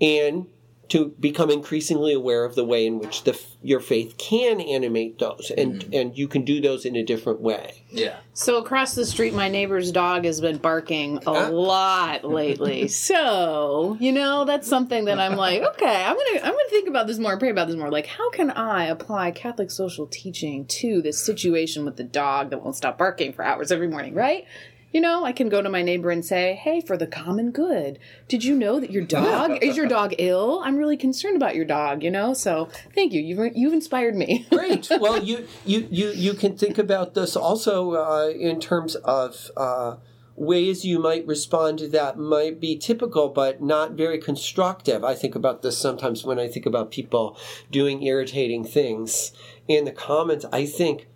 And 0.00 0.46
to 0.88 1.14
become 1.20 1.50
increasingly 1.50 2.12
aware 2.12 2.44
of 2.44 2.54
the 2.54 2.64
way 2.64 2.86
in 2.86 2.98
which 2.98 3.24
the, 3.24 3.40
your 3.62 3.80
faith 3.80 4.16
can 4.18 4.60
animate 4.60 5.18
those, 5.18 5.50
and, 5.56 5.80
mm-hmm. 5.80 5.94
and 5.94 6.18
you 6.18 6.28
can 6.28 6.44
do 6.44 6.60
those 6.60 6.84
in 6.84 6.96
a 6.96 7.02
different 7.02 7.40
way. 7.40 7.82
Yeah. 7.90 8.16
So 8.32 8.58
across 8.58 8.94
the 8.94 9.06
street, 9.06 9.34
my 9.34 9.48
neighbor's 9.48 9.92
dog 9.92 10.24
has 10.24 10.40
been 10.40 10.58
barking 10.58 11.18
a 11.18 11.30
ah. 11.30 11.48
lot 11.48 12.24
lately. 12.24 12.88
So 13.04 13.96
you 14.00 14.12
know 14.12 14.44
that's 14.44 14.66
something 14.66 15.04
that 15.06 15.18
I'm 15.18 15.36
like, 15.36 15.62
okay, 15.74 16.04
I'm 16.04 16.16
gonna 16.16 16.40
I'm 16.44 16.52
gonna 16.52 16.68
think 16.70 16.88
about 16.88 17.06
this 17.06 17.18
more, 17.18 17.32
and 17.32 17.40
pray 17.40 17.50
about 17.50 17.66
this 17.66 17.76
more. 17.76 17.90
Like, 17.90 18.06
how 18.06 18.30
can 18.30 18.50
I 18.50 18.86
apply 18.86 19.30
Catholic 19.32 19.70
social 19.70 20.06
teaching 20.06 20.66
to 20.66 21.02
this 21.02 21.24
situation 21.24 21.84
with 21.84 21.96
the 21.96 22.04
dog 22.04 22.50
that 22.50 22.62
won't 22.62 22.76
stop 22.76 22.98
barking 22.98 23.32
for 23.32 23.44
hours 23.44 23.70
every 23.70 23.88
morning, 23.88 24.14
right? 24.14 24.46
You 24.94 25.00
know, 25.00 25.24
I 25.24 25.32
can 25.32 25.48
go 25.48 25.60
to 25.60 25.68
my 25.68 25.82
neighbor 25.82 26.12
and 26.12 26.24
say, 26.24 26.54
"Hey, 26.54 26.80
for 26.80 26.96
the 26.96 27.08
common 27.08 27.50
good, 27.50 27.98
did 28.28 28.44
you 28.44 28.54
know 28.54 28.78
that 28.78 28.92
your 28.92 29.02
dog 29.02 29.58
is 29.60 29.76
your 29.76 29.88
dog 29.88 30.14
ill? 30.18 30.62
I'm 30.62 30.76
really 30.76 30.96
concerned 30.96 31.34
about 31.34 31.56
your 31.56 31.64
dog." 31.64 32.04
You 32.04 32.12
know, 32.12 32.32
so 32.32 32.68
thank 32.94 33.12
you. 33.12 33.20
You've 33.20 33.56
you've 33.56 33.72
inspired 33.72 34.14
me. 34.14 34.46
Great. 34.52 34.88
Well, 35.00 35.20
you 35.20 35.48
you 35.66 35.88
you 35.90 36.12
you 36.12 36.34
can 36.34 36.56
think 36.56 36.78
about 36.78 37.14
this 37.14 37.34
also 37.34 37.94
uh, 37.94 38.28
in 38.28 38.60
terms 38.60 38.94
of 38.94 39.50
uh, 39.56 39.96
ways 40.36 40.84
you 40.84 41.00
might 41.00 41.26
respond 41.26 41.80
to 41.80 41.88
that 41.88 42.16
might 42.16 42.60
be 42.60 42.78
typical, 42.78 43.30
but 43.30 43.60
not 43.60 43.94
very 43.94 44.18
constructive. 44.18 45.02
I 45.02 45.16
think 45.16 45.34
about 45.34 45.62
this 45.62 45.76
sometimes 45.76 46.24
when 46.24 46.38
I 46.38 46.46
think 46.46 46.66
about 46.66 46.92
people 46.92 47.36
doing 47.68 48.04
irritating 48.04 48.62
things 48.62 49.32
in 49.66 49.86
the 49.86 49.92
comments. 49.92 50.44
I 50.52 50.66
think 50.66 51.08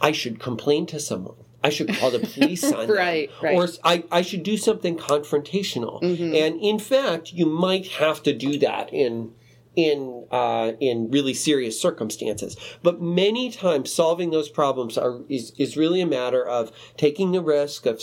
I 0.00 0.12
should 0.12 0.38
complain 0.38 0.86
to 0.86 1.00
someone. 1.00 1.34
I 1.66 1.70
should 1.70 1.92
call 1.96 2.12
the 2.12 2.20
police 2.20 2.62
on 2.72 2.86
them. 2.86 2.96
Right, 2.96 3.28
right. 3.42 3.56
Or 3.56 3.68
I, 3.82 4.04
I 4.12 4.22
should 4.22 4.44
do 4.44 4.56
something 4.56 4.96
confrontational. 4.96 6.00
And 6.02 6.60
in 6.60 6.78
fact, 6.78 7.32
you 7.32 7.44
might 7.44 7.88
have 7.88 8.22
to 8.22 8.32
do 8.32 8.56
that 8.58 8.92
in 8.92 9.32
in 9.74 10.26
uh, 10.30 10.72
in 10.80 11.10
really 11.10 11.34
serious 11.34 11.78
circumstances. 11.80 12.56
But 12.82 13.02
many 13.02 13.50
times, 13.50 13.92
solving 13.92 14.30
those 14.30 14.48
problems 14.48 14.96
are 14.96 15.20
is, 15.28 15.52
is 15.58 15.76
really 15.76 16.00
a 16.00 16.06
matter 16.06 16.46
of 16.46 16.70
taking 16.96 17.32
the 17.32 17.42
risk 17.42 17.84
of 17.84 18.00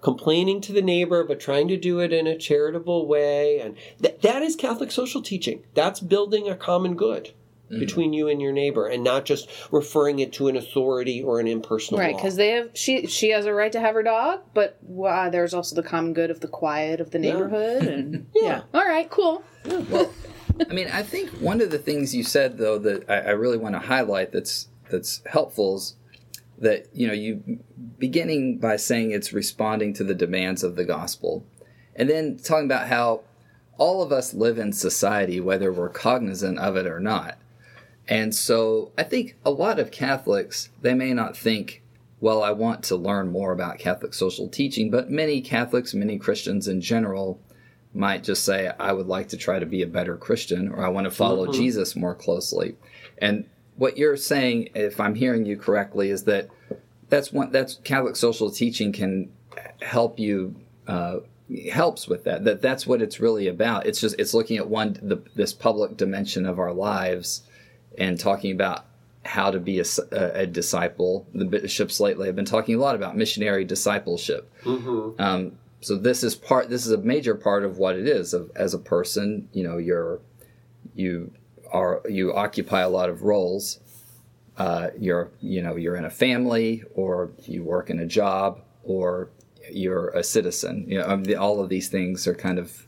complaining 0.00 0.60
to 0.60 0.72
the 0.72 0.82
neighbor, 0.82 1.24
but 1.24 1.40
trying 1.40 1.66
to 1.68 1.76
do 1.76 1.98
it 1.98 2.12
in 2.12 2.26
a 2.26 2.38
charitable 2.38 3.08
way, 3.08 3.58
and 3.58 3.76
th- 4.00 4.20
that 4.20 4.42
is 4.42 4.54
Catholic 4.54 4.92
social 4.92 5.22
teaching. 5.22 5.64
That's 5.74 5.98
building 5.98 6.48
a 6.48 6.54
common 6.54 6.94
good. 6.94 7.32
Between 7.78 8.12
you 8.12 8.28
and 8.28 8.40
your 8.40 8.52
neighbor, 8.52 8.86
and 8.86 9.04
not 9.04 9.24
just 9.24 9.48
referring 9.70 10.18
it 10.18 10.32
to 10.34 10.48
an 10.48 10.56
authority 10.56 11.22
or 11.22 11.40
an 11.40 11.46
impersonal 11.46 12.00
Right, 12.00 12.16
because 12.16 12.36
they 12.36 12.50
have 12.50 12.70
she 12.74 13.06
she 13.06 13.30
has 13.30 13.46
a 13.46 13.52
right 13.52 13.72
to 13.72 13.80
have 13.80 13.94
her 13.94 14.02
dog, 14.02 14.40
but 14.54 14.78
uh, 15.04 15.30
there's 15.30 15.54
also 15.54 15.76
the 15.76 15.82
common 15.82 16.12
good 16.12 16.30
of 16.30 16.40
the 16.40 16.48
quiet 16.48 17.00
of 17.00 17.10
the 17.10 17.18
neighborhood, 17.18 17.82
and 17.86 18.26
yeah. 18.34 18.62
All 18.72 18.86
right, 18.86 19.08
cool. 19.10 19.42
Well, 19.90 20.12
I 20.70 20.72
mean, 20.72 20.88
I 20.92 21.02
think 21.02 21.30
one 21.40 21.60
of 21.60 21.70
the 21.70 21.78
things 21.78 22.14
you 22.14 22.22
said 22.22 22.58
though 22.58 22.78
that 22.78 23.10
I, 23.10 23.20
I 23.20 23.30
really 23.30 23.58
want 23.58 23.74
to 23.74 23.80
highlight 23.80 24.32
that's 24.32 24.68
that's 24.90 25.20
helpful 25.26 25.76
is 25.76 25.96
that 26.58 26.86
you 26.92 27.06
know 27.06 27.12
you 27.12 27.60
beginning 27.98 28.58
by 28.58 28.76
saying 28.76 29.10
it's 29.10 29.32
responding 29.32 29.92
to 29.94 30.04
the 30.04 30.14
demands 30.14 30.62
of 30.62 30.76
the 30.76 30.84
gospel, 30.84 31.44
and 31.96 32.08
then 32.08 32.38
talking 32.38 32.66
about 32.66 32.88
how 32.88 33.22
all 33.78 34.02
of 34.02 34.12
us 34.12 34.34
live 34.34 34.58
in 34.58 34.72
society 34.72 35.40
whether 35.40 35.72
we're 35.72 35.88
cognizant 35.88 36.58
of 36.58 36.76
it 36.76 36.86
or 36.86 37.00
not. 37.00 37.38
And 38.08 38.34
so 38.34 38.92
I 38.98 39.02
think 39.02 39.36
a 39.44 39.50
lot 39.50 39.78
of 39.78 39.90
Catholics, 39.90 40.70
they 40.82 40.94
may 40.94 41.14
not 41.14 41.36
think, 41.36 41.82
well, 42.20 42.42
I 42.42 42.52
want 42.52 42.82
to 42.84 42.96
learn 42.96 43.30
more 43.30 43.52
about 43.52 43.78
Catholic 43.78 44.14
social 44.14 44.48
teaching, 44.48 44.90
but 44.90 45.10
many 45.10 45.40
Catholics, 45.40 45.94
many 45.94 46.18
Christians 46.18 46.68
in 46.68 46.80
general, 46.80 47.40
might 47.94 48.24
just 48.24 48.44
say, 48.44 48.70
I 48.78 48.92
would 48.92 49.06
like 49.06 49.28
to 49.28 49.36
try 49.36 49.58
to 49.58 49.66
be 49.66 49.82
a 49.82 49.86
better 49.86 50.16
Christian 50.16 50.68
or 50.68 50.84
I 50.84 50.88
want 50.88 51.04
to 51.04 51.10
follow 51.10 51.52
Jesus 51.52 51.94
more 51.94 52.14
closely. 52.14 52.76
And 53.18 53.44
what 53.76 53.96
you're 53.96 54.16
saying, 54.16 54.70
if 54.74 55.00
I'm 55.00 55.14
hearing 55.14 55.46
you 55.46 55.56
correctly, 55.56 56.10
is 56.10 56.24
that 56.24 56.48
that's 57.08 57.32
one 57.32 57.52
that's 57.52 57.76
Catholic 57.84 58.16
social 58.16 58.50
teaching 58.50 58.92
can 58.92 59.30
help 59.80 60.18
you 60.18 60.56
uh, 60.88 61.18
helps 61.72 62.08
with 62.08 62.24
that. 62.24 62.44
That 62.44 62.62
that's 62.62 62.86
what 62.86 63.02
it's 63.02 63.20
really 63.20 63.48
about. 63.48 63.86
It's 63.86 64.00
just 64.00 64.16
it's 64.18 64.34
looking 64.34 64.56
at 64.56 64.68
one 64.68 64.98
the, 65.02 65.22
this 65.34 65.52
public 65.52 65.96
dimension 65.96 66.46
of 66.46 66.58
our 66.58 66.72
lives 66.72 67.42
and 67.98 68.18
talking 68.18 68.52
about 68.52 68.86
how 69.24 69.50
to 69.50 69.58
be 69.58 69.80
a 69.80 70.46
disciple. 70.46 71.26
The 71.34 71.44
bishops 71.44 71.98
lately 72.00 72.26
have 72.26 72.36
been 72.36 72.44
talking 72.44 72.74
a 72.74 72.78
lot 72.78 72.94
about 72.94 73.16
missionary 73.16 73.64
discipleship. 73.64 74.52
Um, 75.18 75.58
so 75.80 75.96
this 75.96 76.22
is 76.22 76.34
part. 76.34 76.68
This 76.68 76.86
is 76.86 76.92
a 76.92 76.98
major 76.98 77.34
part 77.34 77.64
of 77.64 77.78
what 77.78 77.96
it 77.96 78.06
is. 78.06 78.34
Of, 78.34 78.50
as 78.54 78.74
a 78.74 78.78
person, 78.78 79.48
you 79.52 79.64
know, 79.64 79.78
you're 79.78 80.20
you 80.94 81.32
are 81.72 82.02
you 82.08 82.34
occupy 82.34 82.80
a 82.80 82.88
lot 82.88 83.08
of 83.08 83.22
roles. 83.22 83.80
Uh, 84.56 84.88
you're 84.98 85.30
you 85.40 85.62
know 85.62 85.76
you're 85.76 85.96
in 85.96 86.04
a 86.04 86.10
family, 86.10 86.84
or 86.94 87.32
you 87.46 87.62
work 87.62 87.90
in 87.90 87.98
a 87.98 88.06
job, 88.06 88.60
or 88.82 89.30
you're 89.70 90.08
a 90.10 90.22
citizen. 90.22 90.84
You 90.88 90.98
know, 90.98 91.06
I 91.06 91.16
mean, 91.16 91.36
all 91.36 91.60
of 91.60 91.68
these 91.68 91.88
things 91.88 92.26
are 92.26 92.34
kind 92.34 92.58
of 92.58 92.86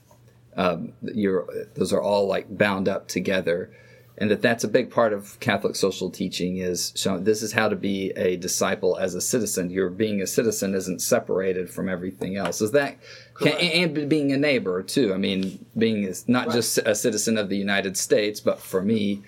um, 0.57 0.93
you're 1.03 1.47
those 1.75 1.93
are 1.93 2.01
all 2.03 2.27
like 2.27 2.57
bound 2.57 2.89
up 2.89 3.09
together 3.09 3.71
and 4.19 4.31
that 4.31 4.43
that's 4.43 4.65
a 4.65 4.69
big 4.69 4.91
part 4.91 5.13
of 5.13 5.39
catholic 5.41 5.77
social 5.77 6.11
teaching 6.11 6.57
is 6.59 6.93
showing 6.97 7.25
this 7.25 7.43
is 7.43 7.53
how 7.53 7.69
to 7.69 7.77
be 7.77 8.11
a 8.17 8.37
disciple 8.37 8.97
as 8.97 9.15
a 9.15 9.21
citizen. 9.21 9.71
Your 9.71 9.91
being 9.91 10.23
a 10.23 10.27
citizen 10.27 10.75
isn't 10.75 11.01
separated 11.01 11.71
from 11.71 11.89
everything 11.89 12.37
else. 12.37 12.61
Is 12.61 12.73
that 12.73 12.97
can, 13.39 13.53
and 13.59 14.09
being 14.09 14.33
a 14.33 14.37
neighbor 14.37 14.83
too. 14.83 15.13
I 15.13 15.19
mean 15.19 15.65
being 15.77 16.05
is 16.05 16.29
not 16.29 16.51
just 16.51 16.79
a 16.79 16.95
citizen 16.95 17.37
of 17.39 17.49
the 17.49 17.57
united 17.57 17.97
states 17.97 18.41
but 18.41 18.59
for 18.61 18.83
me 18.83 19.23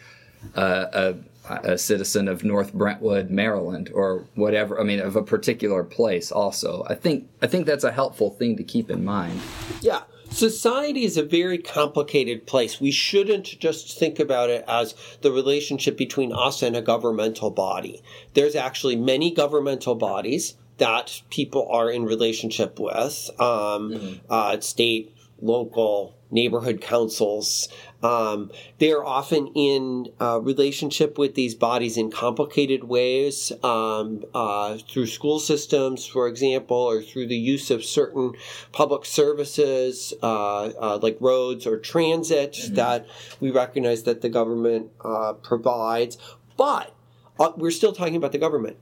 uh, 0.54 0.86
a, 0.92 1.54
a 1.72 1.78
citizen 1.78 2.28
of 2.28 2.44
north 2.44 2.72
brentwood 2.72 3.30
maryland 3.30 3.90
or 3.92 4.24
whatever 4.34 4.80
i 4.80 4.84
mean 4.84 5.00
of 5.00 5.16
a 5.16 5.22
particular 5.22 5.82
place 5.84 6.30
also. 6.32 6.84
I 6.88 6.94
think 6.94 7.28
i 7.42 7.46
think 7.46 7.66
that's 7.66 7.84
a 7.84 7.92
helpful 7.92 8.30
thing 8.30 8.56
to 8.56 8.64
keep 8.64 8.90
in 8.90 9.04
mind. 9.04 9.40
Yeah. 9.82 10.02
Society 10.38 11.04
is 11.04 11.16
a 11.16 11.22
very 11.22 11.58
complicated 11.58 12.46
place. 12.46 12.80
We 12.80 12.90
shouldn't 12.90 13.58
just 13.58 13.98
think 13.98 14.18
about 14.18 14.50
it 14.50 14.64
as 14.68 14.94
the 15.22 15.32
relationship 15.32 15.96
between 15.96 16.32
us 16.32 16.62
and 16.62 16.76
a 16.76 16.82
governmental 16.82 17.50
body. 17.50 18.02
There's 18.34 18.54
actually 18.54 18.96
many 18.96 19.32
governmental 19.32 19.94
bodies 19.94 20.54
that 20.78 21.22
people 21.30 21.68
are 21.70 21.90
in 21.90 22.04
relationship 22.04 22.78
with, 22.78 23.30
um, 23.40 23.90
mm-hmm. 23.90 24.14
uh, 24.30 24.60
state, 24.60 25.14
local, 25.40 26.17
neighborhood 26.30 26.80
councils. 26.80 27.68
Um, 28.02 28.52
they're 28.78 29.04
often 29.04 29.48
in 29.54 30.08
uh, 30.20 30.40
relationship 30.40 31.18
with 31.18 31.34
these 31.34 31.54
bodies 31.54 31.96
in 31.96 32.10
complicated 32.10 32.84
ways 32.84 33.50
um, 33.64 34.24
uh, 34.34 34.78
through 34.88 35.06
school 35.06 35.40
systems, 35.40 36.06
for 36.06 36.28
example, 36.28 36.76
or 36.76 37.02
through 37.02 37.26
the 37.26 37.36
use 37.36 37.70
of 37.70 37.84
certain 37.84 38.34
public 38.72 39.04
services 39.04 40.12
uh, 40.22 40.66
uh 40.66 40.98
like 41.02 41.16
roads 41.20 41.66
or 41.66 41.78
transit 41.78 42.52
mm-hmm. 42.52 42.74
that 42.74 43.06
we 43.40 43.50
recognize 43.50 44.04
that 44.04 44.20
the 44.20 44.28
government 44.28 44.90
uh, 45.04 45.32
provides. 45.32 46.18
But 46.56 46.94
uh, 47.38 47.52
we're 47.56 47.70
still 47.70 47.92
talking 47.92 48.16
about 48.16 48.32
the 48.32 48.38
government. 48.38 48.76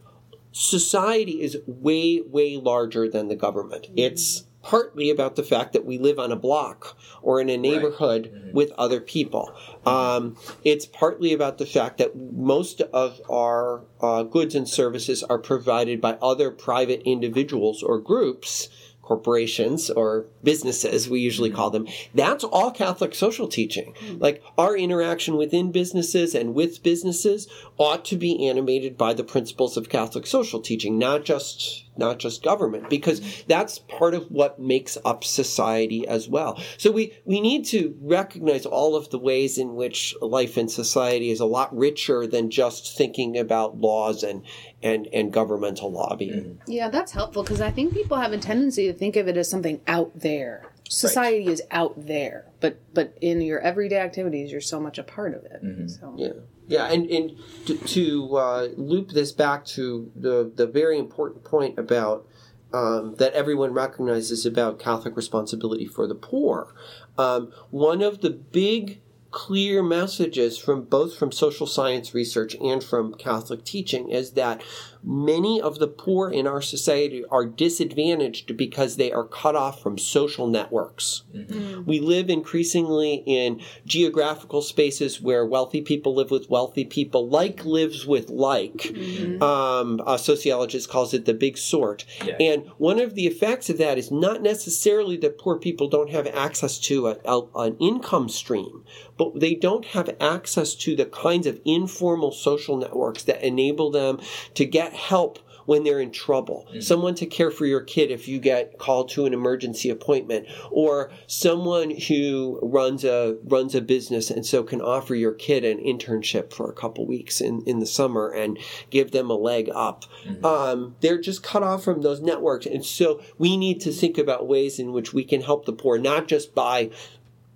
Society 0.52 1.42
is 1.42 1.58
way, 1.66 2.22
way 2.22 2.56
larger 2.56 3.08
than 3.08 3.28
the 3.28 3.36
government. 3.36 3.84
Mm-hmm. 3.84 3.98
It's 3.98 4.45
partly 4.66 5.10
about 5.10 5.36
the 5.36 5.44
fact 5.44 5.72
that 5.74 5.84
we 5.84 5.96
live 5.96 6.18
on 6.18 6.32
a 6.32 6.36
block 6.36 6.96
or 7.22 7.40
in 7.40 7.48
a 7.48 7.56
neighborhood 7.56 8.30
right. 8.32 8.34
mm-hmm. 8.34 8.52
with 8.52 8.72
other 8.72 9.00
people. 9.00 9.54
Um, 9.86 10.36
it's 10.64 10.86
partly 10.86 11.32
about 11.32 11.58
the 11.58 11.66
fact 11.66 11.98
that 11.98 12.16
most 12.16 12.80
of 12.80 13.20
our 13.30 13.84
uh, 14.00 14.24
goods 14.24 14.56
and 14.56 14.68
services 14.68 15.22
are 15.22 15.38
provided 15.38 16.00
by 16.00 16.14
other 16.20 16.50
private 16.50 17.02
individuals 17.04 17.80
or 17.80 18.00
groups 18.00 18.68
corporations 19.02 19.88
or 19.88 20.26
businesses, 20.42 21.08
we 21.08 21.20
usually 21.20 21.48
call 21.48 21.70
them. 21.70 21.86
That's 22.12 22.42
all 22.42 22.72
Catholic 22.72 23.14
social 23.14 23.46
teaching. 23.46 23.94
Like 24.18 24.42
our 24.58 24.76
interaction 24.76 25.36
within 25.36 25.70
businesses 25.70 26.34
and 26.34 26.54
with 26.54 26.82
businesses 26.82 27.46
ought 27.78 28.04
to 28.06 28.16
be 28.16 28.48
animated 28.48 28.98
by 28.98 29.14
the 29.14 29.22
principles 29.22 29.76
of 29.76 29.88
Catholic 29.88 30.26
social 30.26 30.60
teaching, 30.60 30.98
not 30.98 31.24
just 31.24 31.85
not 31.98 32.18
just 32.18 32.42
government, 32.42 32.90
because 32.90 33.44
that's 33.44 33.78
part 33.78 34.14
of 34.14 34.30
what 34.30 34.58
makes 34.58 34.98
up 35.04 35.24
society 35.24 36.06
as 36.06 36.28
well. 36.28 36.60
So 36.78 36.90
we, 36.90 37.16
we 37.24 37.40
need 37.40 37.64
to 37.66 37.96
recognize 38.00 38.66
all 38.66 38.96
of 38.96 39.10
the 39.10 39.18
ways 39.18 39.58
in 39.58 39.74
which 39.74 40.14
life 40.20 40.58
in 40.58 40.68
society 40.68 41.30
is 41.30 41.40
a 41.40 41.46
lot 41.46 41.76
richer 41.76 42.26
than 42.26 42.50
just 42.50 42.96
thinking 42.96 43.38
about 43.38 43.78
laws 43.78 44.22
and, 44.22 44.42
and, 44.82 45.08
and 45.12 45.32
governmental 45.32 45.90
lobbying. 45.90 46.44
Mm-hmm. 46.44 46.70
Yeah, 46.70 46.88
that's 46.88 47.12
helpful 47.12 47.42
because 47.42 47.60
I 47.60 47.70
think 47.70 47.94
people 47.94 48.16
have 48.16 48.32
a 48.32 48.38
tendency 48.38 48.86
to 48.86 48.92
think 48.92 49.16
of 49.16 49.28
it 49.28 49.36
as 49.36 49.50
something 49.50 49.80
out 49.86 50.12
there. 50.18 50.72
Society 50.88 51.46
right. 51.46 51.52
is 51.52 51.62
out 51.72 51.94
there, 52.06 52.46
but 52.60 52.78
but 52.94 53.18
in 53.20 53.40
your 53.40 53.58
everyday 53.58 53.98
activities, 53.98 54.52
you're 54.52 54.60
so 54.60 54.78
much 54.78 54.98
a 54.98 55.02
part 55.02 55.34
of 55.34 55.44
it. 55.44 55.60
Mm-hmm. 55.64 55.88
So. 55.88 56.14
Yeah. 56.16 56.28
Yeah, 56.68 56.86
and, 56.86 57.08
and 57.08 57.38
to, 57.66 57.76
to 57.76 58.36
uh, 58.36 58.68
loop 58.76 59.10
this 59.10 59.30
back 59.32 59.64
to 59.66 60.10
the, 60.16 60.50
the 60.54 60.66
very 60.66 60.98
important 60.98 61.44
point 61.44 61.78
about 61.78 62.26
um, 62.72 63.14
that 63.18 63.32
everyone 63.34 63.72
recognizes 63.72 64.44
about 64.44 64.78
Catholic 64.78 65.16
responsibility 65.16 65.86
for 65.86 66.06
the 66.06 66.14
poor, 66.14 66.74
um, 67.16 67.52
one 67.70 68.02
of 68.02 68.20
the 68.20 68.30
big 68.30 69.00
clear 69.30 69.82
messages 69.82 70.56
from 70.56 70.82
both 70.82 71.16
from 71.16 71.30
social 71.30 71.66
science 71.66 72.14
research 72.14 72.54
and 72.56 72.82
from 72.82 73.12
Catholic 73.14 73.64
teaching 73.64 74.08
is 74.08 74.32
that 74.32 74.62
many 75.06 75.60
of 75.60 75.78
the 75.78 75.86
poor 75.86 76.28
in 76.28 76.48
our 76.48 76.60
society 76.60 77.24
are 77.30 77.46
disadvantaged 77.46 78.56
because 78.56 78.96
they 78.96 79.12
are 79.12 79.24
cut 79.24 79.54
off 79.54 79.80
from 79.80 79.96
social 79.96 80.48
networks. 80.48 81.22
Mm-hmm. 81.32 81.84
We 81.84 82.00
live 82.00 82.28
increasingly 82.28 83.22
in 83.24 83.62
geographical 83.86 84.62
spaces 84.62 85.20
where 85.20 85.46
wealthy 85.46 85.80
people 85.80 86.14
live 86.16 86.32
with 86.32 86.50
wealthy 86.50 86.84
people. 86.84 87.28
Like 87.28 87.64
lives 87.64 88.04
with 88.04 88.28
like. 88.28 88.72
Mm-hmm. 88.72 89.42
Um, 89.42 90.02
a 90.06 90.18
sociologist 90.18 90.88
calls 90.88 91.14
it 91.14 91.24
the 91.24 91.34
big 91.34 91.56
sort. 91.56 92.04
Yeah. 92.24 92.36
And 92.40 92.66
one 92.78 92.98
of 92.98 93.14
the 93.14 93.26
effects 93.26 93.70
of 93.70 93.78
that 93.78 93.98
is 93.98 94.10
not 94.10 94.42
necessarily 94.42 95.16
that 95.18 95.38
poor 95.38 95.56
people 95.56 95.88
don't 95.88 96.10
have 96.10 96.26
access 96.26 96.78
to 96.80 97.08
a, 97.08 97.16
a, 97.24 97.42
an 97.54 97.76
income 97.78 98.28
stream, 98.28 98.84
but 99.16 99.38
they 99.38 99.54
don't 99.54 99.84
have 99.86 100.16
access 100.20 100.74
to 100.74 100.96
the 100.96 101.06
kinds 101.06 101.46
of 101.46 101.60
informal 101.64 102.32
social 102.32 102.76
networks 102.76 103.22
that 103.24 103.42
enable 103.42 103.90
them 103.92 104.18
to 104.54 104.64
get 104.64 104.95
help 104.96 105.38
when 105.66 105.82
they're 105.82 106.00
in 106.00 106.12
trouble, 106.12 106.64
mm-hmm. 106.68 106.80
someone 106.80 107.14
to 107.16 107.26
care 107.26 107.50
for 107.50 107.66
your 107.66 107.80
kid 107.80 108.10
if 108.10 108.26
you 108.26 108.38
get 108.38 108.78
called 108.78 109.08
to 109.10 109.26
an 109.26 109.34
emergency 109.34 109.90
appointment, 109.90 110.46
or 110.70 111.10
someone 111.26 111.90
who 111.90 112.58
runs 112.62 113.04
a 113.04 113.36
runs 113.44 113.74
a 113.74 113.80
business 113.80 114.30
and 114.30 114.46
so 114.46 114.62
can 114.62 114.80
offer 114.80 115.14
your 115.14 115.32
kid 115.32 115.64
an 115.64 115.78
internship 115.78 116.52
for 116.52 116.70
a 116.70 116.74
couple 116.74 117.04
weeks 117.06 117.40
in, 117.40 117.62
in 117.66 117.80
the 117.80 117.86
summer 117.86 118.30
and 118.30 118.58
give 118.90 119.10
them 119.10 119.28
a 119.28 119.34
leg 119.34 119.68
up. 119.74 120.04
Mm-hmm. 120.24 120.44
Um, 120.44 120.96
they're 121.00 121.20
just 121.20 121.42
cut 121.42 121.62
off 121.62 121.84
from 121.84 122.02
those 122.02 122.20
networks, 122.20 122.66
and 122.66 122.84
so 122.84 123.20
we 123.36 123.56
need 123.56 123.80
to 123.82 123.92
think 123.92 124.16
about 124.16 124.46
ways 124.46 124.78
in 124.78 124.92
which 124.92 125.12
we 125.12 125.24
can 125.24 125.42
help 125.42 125.66
the 125.66 125.72
poor, 125.72 125.98
not 125.98 126.28
just 126.28 126.54
by 126.54 126.90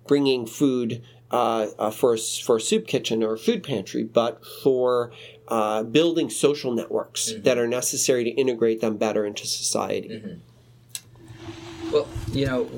bringing 0.05 0.45
food 0.45 1.01
uh, 1.31 1.67
uh, 1.79 1.91
for 1.91 2.17
for 2.17 2.57
a 2.57 2.61
soup 2.61 2.87
kitchen 2.87 3.23
or 3.23 3.35
a 3.35 3.39
food 3.39 3.63
pantry, 3.63 4.03
but 4.03 4.45
for 4.61 5.13
uh, 5.51 5.83
building 5.83 6.29
social 6.29 6.73
networks 6.73 7.29
mm-hmm. 7.29 7.43
that 7.43 7.57
are 7.57 7.67
necessary 7.67 8.23
to 8.23 8.29
integrate 8.29 8.79
them 8.79 8.95
better 8.95 9.25
into 9.25 9.45
society. 9.45 10.09
Mm-hmm. 10.09 11.91
Well, 11.91 12.07
you 12.31 12.45
know, 12.45 12.69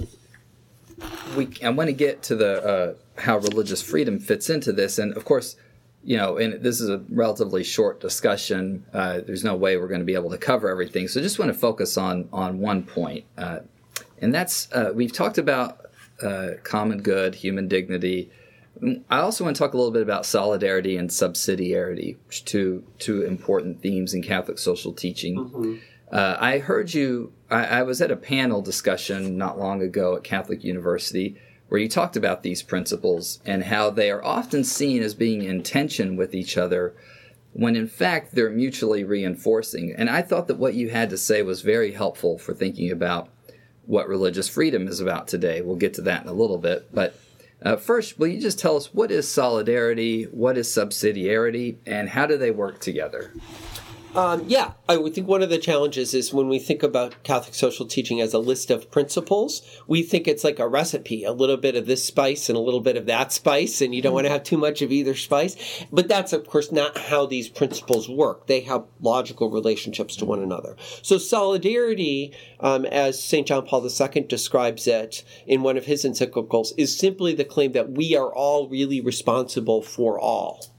we 1.37 1.49
I 1.63 1.69
want 1.69 1.89
to 1.89 1.93
get 1.93 2.23
to 2.23 2.35
the 2.35 2.63
uh, 2.63 3.21
how 3.21 3.37
religious 3.37 3.83
freedom 3.83 4.19
fits 4.19 4.49
into 4.49 4.73
this, 4.73 4.97
and 4.97 5.15
of 5.15 5.23
course, 5.23 5.55
you 6.03 6.17
know, 6.17 6.37
and 6.37 6.63
this 6.63 6.81
is 6.81 6.89
a 6.89 7.03
relatively 7.09 7.63
short 7.63 8.01
discussion. 8.01 8.83
Uh, 8.91 9.21
there's 9.21 9.43
no 9.43 9.55
way 9.55 9.77
we're 9.77 9.87
going 9.87 10.01
to 10.01 10.05
be 10.05 10.15
able 10.15 10.31
to 10.31 10.39
cover 10.39 10.67
everything, 10.67 11.07
so 11.07 11.19
I 11.19 11.23
just 11.23 11.37
want 11.37 11.53
to 11.53 11.57
focus 11.57 11.95
on 11.95 12.27
on 12.33 12.57
one 12.57 12.81
point, 12.81 13.25
uh, 13.37 13.59
and 14.19 14.33
that's 14.33 14.67
uh, 14.71 14.91
we've 14.95 15.13
talked 15.13 15.37
about 15.37 15.85
uh, 16.23 16.53
common 16.63 17.03
good, 17.03 17.35
human 17.35 17.67
dignity 17.67 18.31
I 19.09 19.19
also 19.19 19.43
want 19.43 19.55
to 19.55 19.59
talk 19.59 19.73
a 19.73 19.77
little 19.77 19.91
bit 19.91 20.01
about 20.01 20.25
solidarity 20.25 20.97
and 20.97 21.09
subsidiarity, 21.09 22.17
which 22.27 22.43
two 22.43 22.83
two 22.99 23.21
important 23.21 23.81
themes 23.81 24.13
in 24.13 24.23
Catholic 24.23 24.57
social 24.57 24.93
teaching. 24.93 25.37
Mm-hmm. 25.37 25.75
Uh, 26.11 26.37
I 26.39 26.59
heard 26.59 26.93
you. 26.93 27.33
I, 27.49 27.65
I, 27.65 27.83
was 27.83 28.01
at 28.01 28.11
a 28.11 28.15
panel 28.15 28.61
discussion 28.61 29.37
not 29.37 29.57
long 29.57 29.81
ago 29.81 30.15
at 30.15 30.23
Catholic 30.23 30.63
University 30.63 31.37
where 31.73 31.81
you 31.81 31.89
talked 31.89 32.15
about 32.15 32.43
these 32.43 32.61
principles 32.61 33.39
and 33.47 33.63
how 33.63 33.89
they 33.89 34.11
are 34.11 34.23
often 34.23 34.63
seen 34.63 35.01
as 35.01 35.15
being 35.15 35.41
in 35.41 35.63
tension 35.63 36.15
with 36.15 36.35
each 36.35 36.55
other, 36.55 36.93
when 37.53 37.75
in 37.75 37.87
fact 37.87 38.35
they're 38.35 38.51
mutually 38.51 39.03
reinforcing. 39.03 39.91
And 39.97 40.07
I 40.07 40.21
thought 40.21 40.47
that 40.49 40.59
what 40.59 40.75
you 40.75 40.89
had 40.89 41.09
to 41.09 41.17
say 41.17 41.41
was 41.41 41.61
very 41.61 41.91
helpful 41.91 42.37
for 42.37 42.53
thinking 42.53 42.91
about 42.91 43.29
what 43.87 44.07
religious 44.07 44.47
freedom 44.47 44.87
is 44.87 44.99
about 44.99 45.27
today. 45.27 45.61
We'll 45.61 45.75
get 45.75 45.95
to 45.95 46.01
that 46.03 46.21
in 46.21 46.29
a 46.29 46.33
little 46.33 46.59
bit, 46.59 46.93
but 46.93 47.15
uh, 47.63 47.77
first, 47.77 48.19
will 48.19 48.27
you 48.27 48.41
just 48.41 48.59
tell 48.59 48.75
us 48.75 48.93
what 48.93 49.11
is 49.11 49.29
solidarity, 49.29 50.23
what 50.25 50.57
is 50.57 50.67
subsidiarity, 50.67 51.77
and 51.85 52.09
how 52.09 52.25
do 52.25 52.37
they 52.37 52.51
work 52.51 52.79
together? 52.79 53.31
Um, 54.15 54.43
yeah, 54.47 54.73
I 54.87 54.97
would 54.97 55.15
think 55.15 55.27
one 55.27 55.41
of 55.41 55.49
the 55.49 55.57
challenges 55.57 56.13
is 56.13 56.31
when 56.31 56.47
we 56.47 56.59
think 56.59 56.83
about 56.83 57.23
Catholic 57.23 57.55
social 57.55 57.87
teaching 57.87 58.21
as 58.21 58.31
a 58.31 58.37
list 58.37 58.69
of 58.69 58.91
principles, 58.91 59.63
we 59.87 60.03
think 60.03 60.27
it's 60.27 60.43
like 60.43 60.59
a 60.59 60.67
recipe, 60.67 61.23
a 61.23 61.31
little 61.31 61.57
bit 61.57 61.75
of 61.75 61.87
this 61.87 62.05
spice 62.05 62.47
and 62.47 62.55
a 62.55 62.61
little 62.61 62.79
bit 62.79 62.95
of 62.95 63.07
that 63.07 63.31
spice, 63.31 63.81
and 63.81 63.95
you 63.95 64.03
don't 64.03 64.13
want 64.13 64.27
to 64.27 64.31
have 64.31 64.43
too 64.43 64.57
much 64.57 64.83
of 64.83 64.91
either 64.91 65.15
spice. 65.15 65.55
But 65.91 66.07
that's, 66.07 66.31
of 66.31 66.45
course, 66.45 66.71
not 66.71 66.95
how 66.95 67.25
these 67.25 67.49
principles 67.49 68.07
work. 68.07 68.45
They 68.45 68.59
have 68.61 68.85
logical 69.01 69.49
relationships 69.49 70.15
to 70.17 70.25
one 70.25 70.43
another. 70.43 70.75
So, 71.01 71.17
solidarity, 71.17 72.33
um, 72.59 72.85
as 72.85 73.21
St. 73.21 73.47
John 73.47 73.65
Paul 73.65 73.83
II 73.83 74.21
describes 74.21 74.85
it 74.85 75.23
in 75.47 75.63
one 75.63 75.75
of 75.75 75.85
his 75.85 76.05
encyclicals, 76.05 76.71
is 76.77 76.95
simply 76.95 77.33
the 77.33 77.45
claim 77.45 77.71
that 77.71 77.91
we 77.91 78.15
are 78.15 78.31
all 78.31 78.69
really 78.69 79.01
responsible 79.01 79.81
for 79.81 80.19
all. 80.19 80.72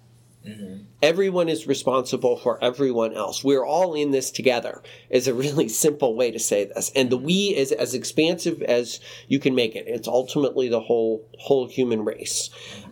Mm-hmm. 0.47 0.83
Everyone 1.03 1.49
is 1.49 1.67
responsible 1.67 2.37
for 2.37 2.63
everyone 2.63 3.15
else. 3.15 3.43
We're 3.43 3.65
all 3.65 3.95
in 3.95 4.11
this 4.11 4.31
together, 4.31 4.83
is 5.09 5.27
a 5.27 5.35
really 5.35 5.69
simple 5.85 6.15
way 6.15 6.31
to 6.31 6.39
say 6.39 6.65
this. 6.65 6.93
And 6.95 7.11
the 7.11 7.17
we 7.17 7.55
is 7.55 7.73
as 7.73 7.95
expansive 7.95 8.63
as 8.63 9.01
you 9.27 9.39
can 9.39 9.55
make 9.55 9.75
it. 9.75 9.85
It's 9.87 10.09
ultimately 10.09 10.69
the 10.69 10.81
whole, 10.81 11.27
whole 11.39 11.67
human 11.69 12.05
race. 12.05 12.51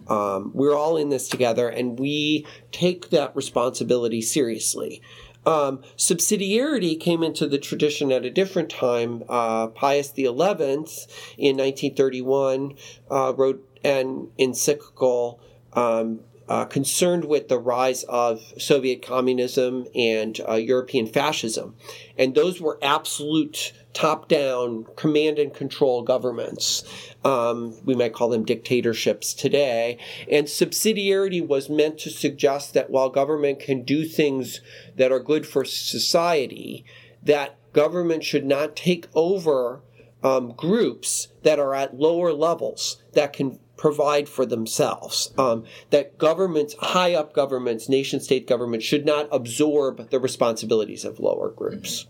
Um, 0.09 0.51
we're 0.55 0.75
all 0.75 0.97
in 0.97 1.11
this 1.11 1.29
together, 1.29 1.69
and 1.69 1.99
we 1.99 2.47
take 2.71 3.11
that 3.11 3.37
responsibility 3.37 4.23
seriously. 4.23 5.03
Um, 5.45 5.83
subsidiarity 5.97 6.99
came 6.99 7.23
into 7.23 7.49
the 7.49 7.59
tradition 7.59 8.12
at 8.12 8.25
a 8.25 8.31
different 8.31 8.71
time. 8.71 9.25
Uh, 9.29 9.69
Pius 9.69 10.12
XI 10.15 10.23
in 10.23 11.57
1931 11.57 12.77
uh, 13.11 13.33
wrote 13.37 13.69
an 13.85 14.29
encyclical 14.38 15.41
um, 15.73 16.21
uh, 16.49 16.65
concerned 16.65 17.25
with 17.25 17.49
the 17.49 17.59
rise 17.59 18.03
of 18.05 18.41
Soviet 18.59 19.03
communism 19.03 19.87
and 19.95 20.41
uh, 20.49 20.55
European 20.55 21.07
fascism. 21.07 21.75
And 22.19 22.35
those 22.35 22.61
were 22.61 22.79
absolute 22.83 23.73
top 23.93 24.29
down 24.29 24.87
command 24.97 25.39
and 25.39 25.53
control 25.53 26.03
governments. 26.03 26.83
Um, 27.25 27.77
we 27.85 27.95
might 27.95 28.15
call 28.15 28.29
them 28.29 28.45
dictatorships 28.45 29.35
today. 29.35 29.99
And 30.31 30.47
subsidiarity 30.47 31.47
was 31.47 31.69
meant 31.69 31.99
to 31.99 32.11
suggest 32.11 32.75
that 32.75 32.91
while 32.91 33.11
government 33.11 33.61
can 33.61 33.83
do 33.83 34.05
things 34.05 34.61
that 34.97 35.13
are 35.13 35.21
good 35.21 35.47
for 35.47 35.65
society, 35.65 36.85
that 37.23 37.59
government 37.73 38.25
should 38.25 38.45
not 38.45 38.77
take 38.77 39.07
over 39.15 39.83
um, 40.23 40.53
groups 40.53 41.29
that 41.43 41.59
are 41.59 41.75
at 41.75 41.99
lower 41.99 42.33
levels 42.33 43.03
that 43.13 43.33
can 43.33 43.59
provide 43.83 44.29
for 44.29 44.47
themselves. 44.47 45.33
Um, 45.37 45.64
that 45.90 46.16
governments, 46.16 46.77
high 46.79 47.14
up 47.14 47.35
governments, 47.35 47.88
nation 47.88 48.21
state 48.21 48.47
governments, 48.47 48.87
should 48.87 49.05
not 49.05 49.29
absorb 49.33 50.09
the 50.11 50.21
responsibilities 50.21 51.05
of 51.05 51.18
lower 51.18 51.51
groups. 51.51 52.07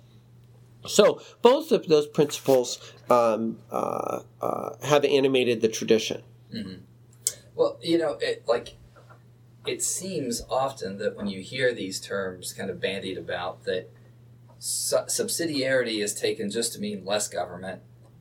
So 0.87 1.23
both 1.41 1.73
of 1.73 1.89
those 1.89 2.07
principles 2.07 2.93
um, 3.09 3.59
uh, 3.71 4.21
uh, 4.43 4.77
have 4.83 5.07
animated 5.07 5.63
the 5.63 5.69
tradition. 5.69 6.23
Mm-hmm. 6.55 6.83
Well, 7.55 7.79
you 7.81 7.97
know, 7.97 8.19
it, 8.21 8.45
like 8.47 8.77
it 9.67 9.83
seems 9.83 10.43
often 10.51 10.99
that 10.99 11.17
when 11.17 11.27
you 11.27 11.41
hear 11.41 11.73
these 11.73 11.99
terms 12.01 12.53
kind 12.53 12.69
of 12.69 12.83
bandied 12.83 13.17
about, 13.17 13.65
that 13.65 13.89
su- 14.59 15.07
subsidiarity 15.07 16.03
is 16.05 16.13
taken 16.13 16.51
just 16.51 16.75
to 16.75 16.81
mean 16.81 17.03
less 17.07 17.29
government, 17.29 17.81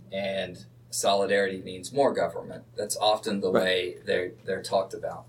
and 0.09 0.67
solidarity 0.91 1.62
means 1.62 1.91
more 1.91 2.13
government. 2.13 2.65
That's 2.77 2.97
often 2.97 3.41
the 3.41 3.51
right. 3.51 3.63
way 3.63 3.97
they're 4.06 4.32
they're 4.45 4.62
talked 4.62 4.93
about. 4.93 5.25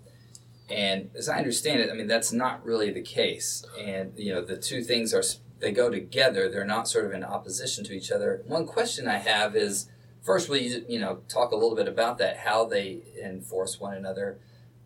And 0.68 1.10
as 1.16 1.28
I 1.28 1.38
understand 1.38 1.80
it, 1.80 1.90
I 1.90 1.94
mean 1.94 2.06
that's 2.06 2.32
not 2.32 2.64
really 2.64 2.90
the 2.90 3.02
case. 3.02 3.64
And 3.80 4.12
you 4.16 4.34
know 4.34 4.42
the 4.42 4.56
two 4.56 4.82
things 4.82 5.14
are 5.14 5.22
they 5.60 5.72
go 5.72 5.88
together. 5.88 6.48
They're 6.48 6.64
not 6.64 6.88
sort 6.88 7.06
of 7.06 7.12
in 7.12 7.24
opposition 7.24 7.84
to 7.84 7.92
each 7.92 8.10
other. 8.10 8.42
One 8.46 8.66
question 8.66 9.06
I 9.06 9.18
have 9.18 9.56
is 9.56 9.88
first, 10.20 10.48
will 10.48 10.58
you 10.58 10.84
you 10.88 11.00
know 11.00 11.20
talk 11.28 11.52
a 11.52 11.56
little 11.56 11.76
bit 11.76 11.88
about 11.88 12.18
that, 12.18 12.38
how 12.38 12.64
they 12.64 13.02
enforce 13.22 13.80
one 13.80 13.94
another. 13.94 14.38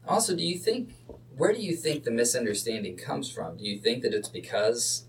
Also, 0.06 0.36
do 0.36 0.44
you 0.44 0.58
think 0.58 0.94
where 1.36 1.52
do 1.52 1.60
you 1.60 1.74
think 1.74 2.04
the 2.04 2.10
misunderstanding 2.10 2.96
comes 2.96 3.30
from? 3.30 3.56
Do 3.56 3.64
you 3.64 3.78
think 3.78 4.02
that 4.02 4.14
it's 4.14 4.28
because 4.28 5.04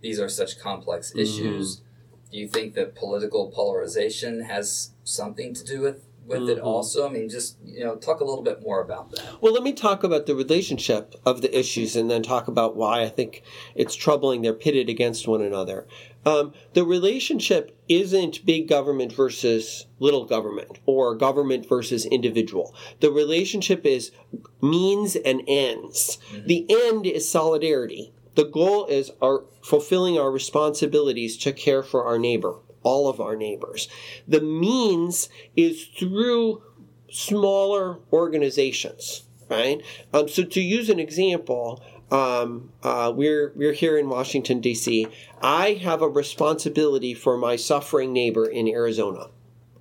these 0.00 0.20
are 0.20 0.28
such 0.28 0.58
complex 0.58 1.14
issues? 1.14 1.76
Mm-hmm 1.76 1.88
do 2.32 2.38
you 2.38 2.48
think 2.48 2.74
that 2.74 2.94
political 2.94 3.50
polarization 3.50 4.40
has 4.40 4.91
something 5.04 5.54
to 5.54 5.64
do 5.64 5.80
with 5.80 6.06
with 6.24 6.42
mm-hmm. 6.42 6.50
it 6.50 6.58
also? 6.60 7.06
I 7.06 7.10
mean, 7.10 7.28
just 7.28 7.56
you 7.64 7.84
know, 7.84 7.96
talk 7.96 8.20
a 8.20 8.24
little 8.24 8.42
bit 8.42 8.62
more 8.62 8.80
about 8.80 9.10
that. 9.10 9.42
Well, 9.42 9.52
let 9.52 9.62
me 9.62 9.72
talk 9.72 10.04
about 10.04 10.26
the 10.26 10.34
relationship 10.34 11.14
of 11.26 11.42
the 11.42 11.56
issues, 11.56 11.96
and 11.96 12.10
then 12.10 12.22
talk 12.22 12.48
about 12.48 12.76
why 12.76 13.02
I 13.02 13.08
think 13.08 13.42
it's 13.74 13.94
troubling. 13.94 14.42
They're 14.42 14.52
pitted 14.52 14.88
against 14.88 15.26
one 15.26 15.42
another. 15.42 15.86
Um, 16.24 16.52
the 16.74 16.84
relationship 16.84 17.76
isn't 17.88 18.46
big 18.46 18.68
government 18.68 19.12
versus 19.12 19.86
little 19.98 20.24
government 20.24 20.78
or 20.86 21.16
government 21.16 21.68
versus 21.68 22.06
individual. 22.06 22.74
The 23.00 23.10
relationship 23.10 23.84
is 23.84 24.12
means 24.60 25.16
and 25.16 25.42
ends. 25.48 26.18
Mm-hmm. 26.32 26.46
The 26.46 26.66
end 26.68 27.06
is 27.06 27.28
solidarity. 27.28 28.12
The 28.34 28.44
goal 28.44 28.86
is 28.86 29.10
our 29.20 29.44
fulfilling 29.62 30.18
our 30.18 30.30
responsibilities 30.30 31.36
to 31.38 31.52
care 31.52 31.82
for 31.82 32.04
our 32.04 32.18
neighbor, 32.18 32.56
all 32.82 33.08
of 33.08 33.20
our 33.20 33.36
neighbors. 33.36 33.88
The 34.26 34.40
means 34.40 35.28
is 35.56 35.86
through 35.86 36.62
smaller 37.10 37.98
organizations, 38.12 39.24
right? 39.48 39.82
Um, 40.12 40.28
so 40.28 40.44
to 40.44 40.60
use 40.60 40.88
an 40.88 40.98
example, 40.98 41.82
um, 42.10 42.70
uh, 42.82 43.12
we're 43.14 43.52
we're 43.56 43.72
here 43.72 43.96
in 43.96 44.08
Washington 44.08 44.60
D.C. 44.60 45.06
I 45.40 45.72
have 45.82 46.02
a 46.02 46.08
responsibility 46.08 47.14
for 47.14 47.36
my 47.36 47.56
suffering 47.56 48.12
neighbor 48.12 48.46
in 48.46 48.68
Arizona. 48.68 49.28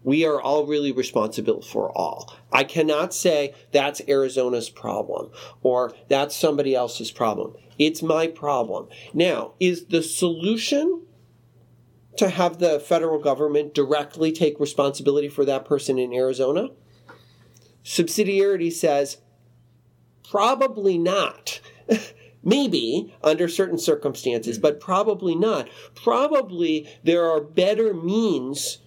We 0.03 0.25
are 0.25 0.41
all 0.41 0.65
really 0.65 0.91
responsible 0.91 1.61
for 1.61 1.95
all. 1.95 2.33
I 2.51 2.63
cannot 2.63 3.13
say 3.13 3.53
that's 3.71 4.01
Arizona's 4.07 4.69
problem 4.69 5.29
or 5.61 5.93
that's 6.07 6.35
somebody 6.35 6.73
else's 6.73 7.11
problem. 7.11 7.53
It's 7.77 8.01
my 8.01 8.27
problem. 8.27 8.87
Now, 9.13 9.53
is 9.59 9.85
the 9.85 10.01
solution 10.01 11.01
to 12.17 12.29
have 12.29 12.59
the 12.59 12.79
federal 12.79 13.19
government 13.19 13.73
directly 13.73 14.31
take 14.31 14.59
responsibility 14.59 15.29
for 15.29 15.45
that 15.45 15.65
person 15.65 15.97
in 15.97 16.13
Arizona? 16.13 16.69
Subsidiarity 17.83 18.71
says 18.71 19.17
probably 20.29 20.97
not. 20.97 21.59
Maybe 22.43 23.13
under 23.23 23.47
certain 23.47 23.77
circumstances, 23.77 24.57
hmm. 24.57 24.61
but 24.61 24.79
probably 24.79 25.35
not. 25.35 25.69
Probably 25.93 26.89
there 27.03 27.29
are 27.29 27.41
better 27.41 27.93
means 27.93 28.79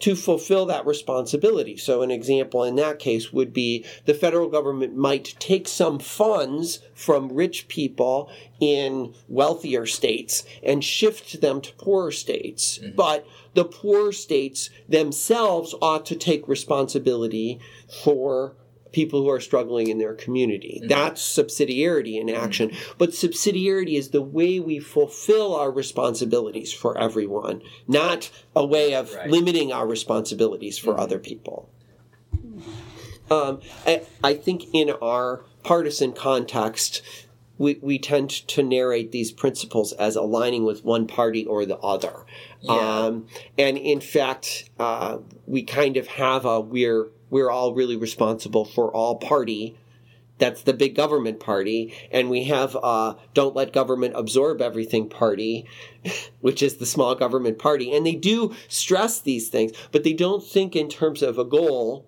to 0.00 0.14
fulfill 0.14 0.66
that 0.66 0.86
responsibility. 0.86 1.76
So, 1.76 2.02
an 2.02 2.10
example 2.10 2.64
in 2.64 2.76
that 2.76 2.98
case 2.98 3.32
would 3.32 3.52
be 3.52 3.84
the 4.04 4.14
federal 4.14 4.48
government 4.48 4.96
might 4.96 5.34
take 5.38 5.68
some 5.68 5.98
funds 5.98 6.80
from 6.94 7.32
rich 7.32 7.68
people 7.68 8.30
in 8.60 9.14
wealthier 9.28 9.86
states 9.86 10.44
and 10.62 10.84
shift 10.84 11.40
them 11.40 11.60
to 11.60 11.72
poorer 11.74 12.12
states. 12.12 12.78
Mm-hmm. 12.78 12.96
But 12.96 13.26
the 13.54 13.64
poorer 13.64 14.12
states 14.12 14.70
themselves 14.88 15.74
ought 15.80 16.04
to 16.06 16.16
take 16.16 16.46
responsibility 16.48 17.58
for 18.04 18.54
people 18.96 19.20
who 19.22 19.28
are 19.28 19.40
struggling 19.40 19.88
in 19.88 19.98
their 19.98 20.14
community. 20.14 20.78
Mm-hmm. 20.78 20.88
That's 20.88 21.20
subsidiarity 21.22 22.18
in 22.18 22.30
action. 22.30 22.70
Mm-hmm. 22.70 22.92
But 22.96 23.10
subsidiarity 23.10 23.98
is 23.98 24.08
the 24.08 24.22
way 24.22 24.58
we 24.58 24.78
fulfill 24.78 25.54
our 25.54 25.70
responsibilities 25.70 26.72
for 26.72 26.96
everyone, 26.96 27.60
not 27.86 28.30
a 28.56 28.64
way 28.64 28.94
of 28.94 29.12
right. 29.12 29.28
limiting 29.28 29.70
our 29.70 29.86
responsibilities 29.86 30.78
for 30.78 30.94
mm-hmm. 30.94 31.02
other 31.02 31.18
people. 31.18 31.68
Um, 33.30 33.60
I, 33.86 34.02
I 34.24 34.32
think 34.32 34.64
in 34.72 34.88
our 35.02 35.44
partisan 35.62 36.14
context, 36.14 37.02
we, 37.58 37.78
we 37.82 37.98
tend 37.98 38.30
to 38.30 38.62
narrate 38.62 39.12
these 39.12 39.30
principles 39.30 39.92
as 39.92 40.16
aligning 40.16 40.64
with 40.64 40.86
one 40.86 41.06
party 41.06 41.44
or 41.44 41.66
the 41.66 41.78
other. 41.78 42.24
Yeah. 42.62 42.72
Um, 42.72 43.26
and 43.58 43.76
in 43.76 44.00
fact, 44.00 44.70
uh, 44.78 45.18
we 45.46 45.64
kind 45.64 45.98
of 45.98 46.06
have 46.06 46.46
a 46.46 46.60
we're 46.60 47.10
we're 47.36 47.50
all 47.50 47.74
really 47.74 47.96
responsible 47.98 48.64
for 48.64 48.90
all 48.96 49.16
party. 49.16 49.76
That's 50.38 50.62
the 50.62 50.72
big 50.72 50.94
government 50.94 51.38
party. 51.38 51.92
And 52.10 52.30
we 52.30 52.44
have 52.44 52.74
uh, 52.82 53.16
Don't 53.34 53.54
Let 53.54 53.74
Government 53.74 54.14
Absorb 54.16 54.62
Everything 54.62 55.10
party, 55.10 55.66
which 56.40 56.62
is 56.62 56.78
the 56.78 56.86
small 56.86 57.14
government 57.14 57.58
party. 57.58 57.94
And 57.94 58.06
they 58.06 58.14
do 58.14 58.54
stress 58.68 59.20
these 59.20 59.50
things, 59.50 59.72
but 59.92 60.02
they 60.02 60.14
don't 60.14 60.42
think 60.42 60.74
in 60.74 60.88
terms 60.88 61.20
of 61.20 61.38
a 61.38 61.44
goal 61.44 62.06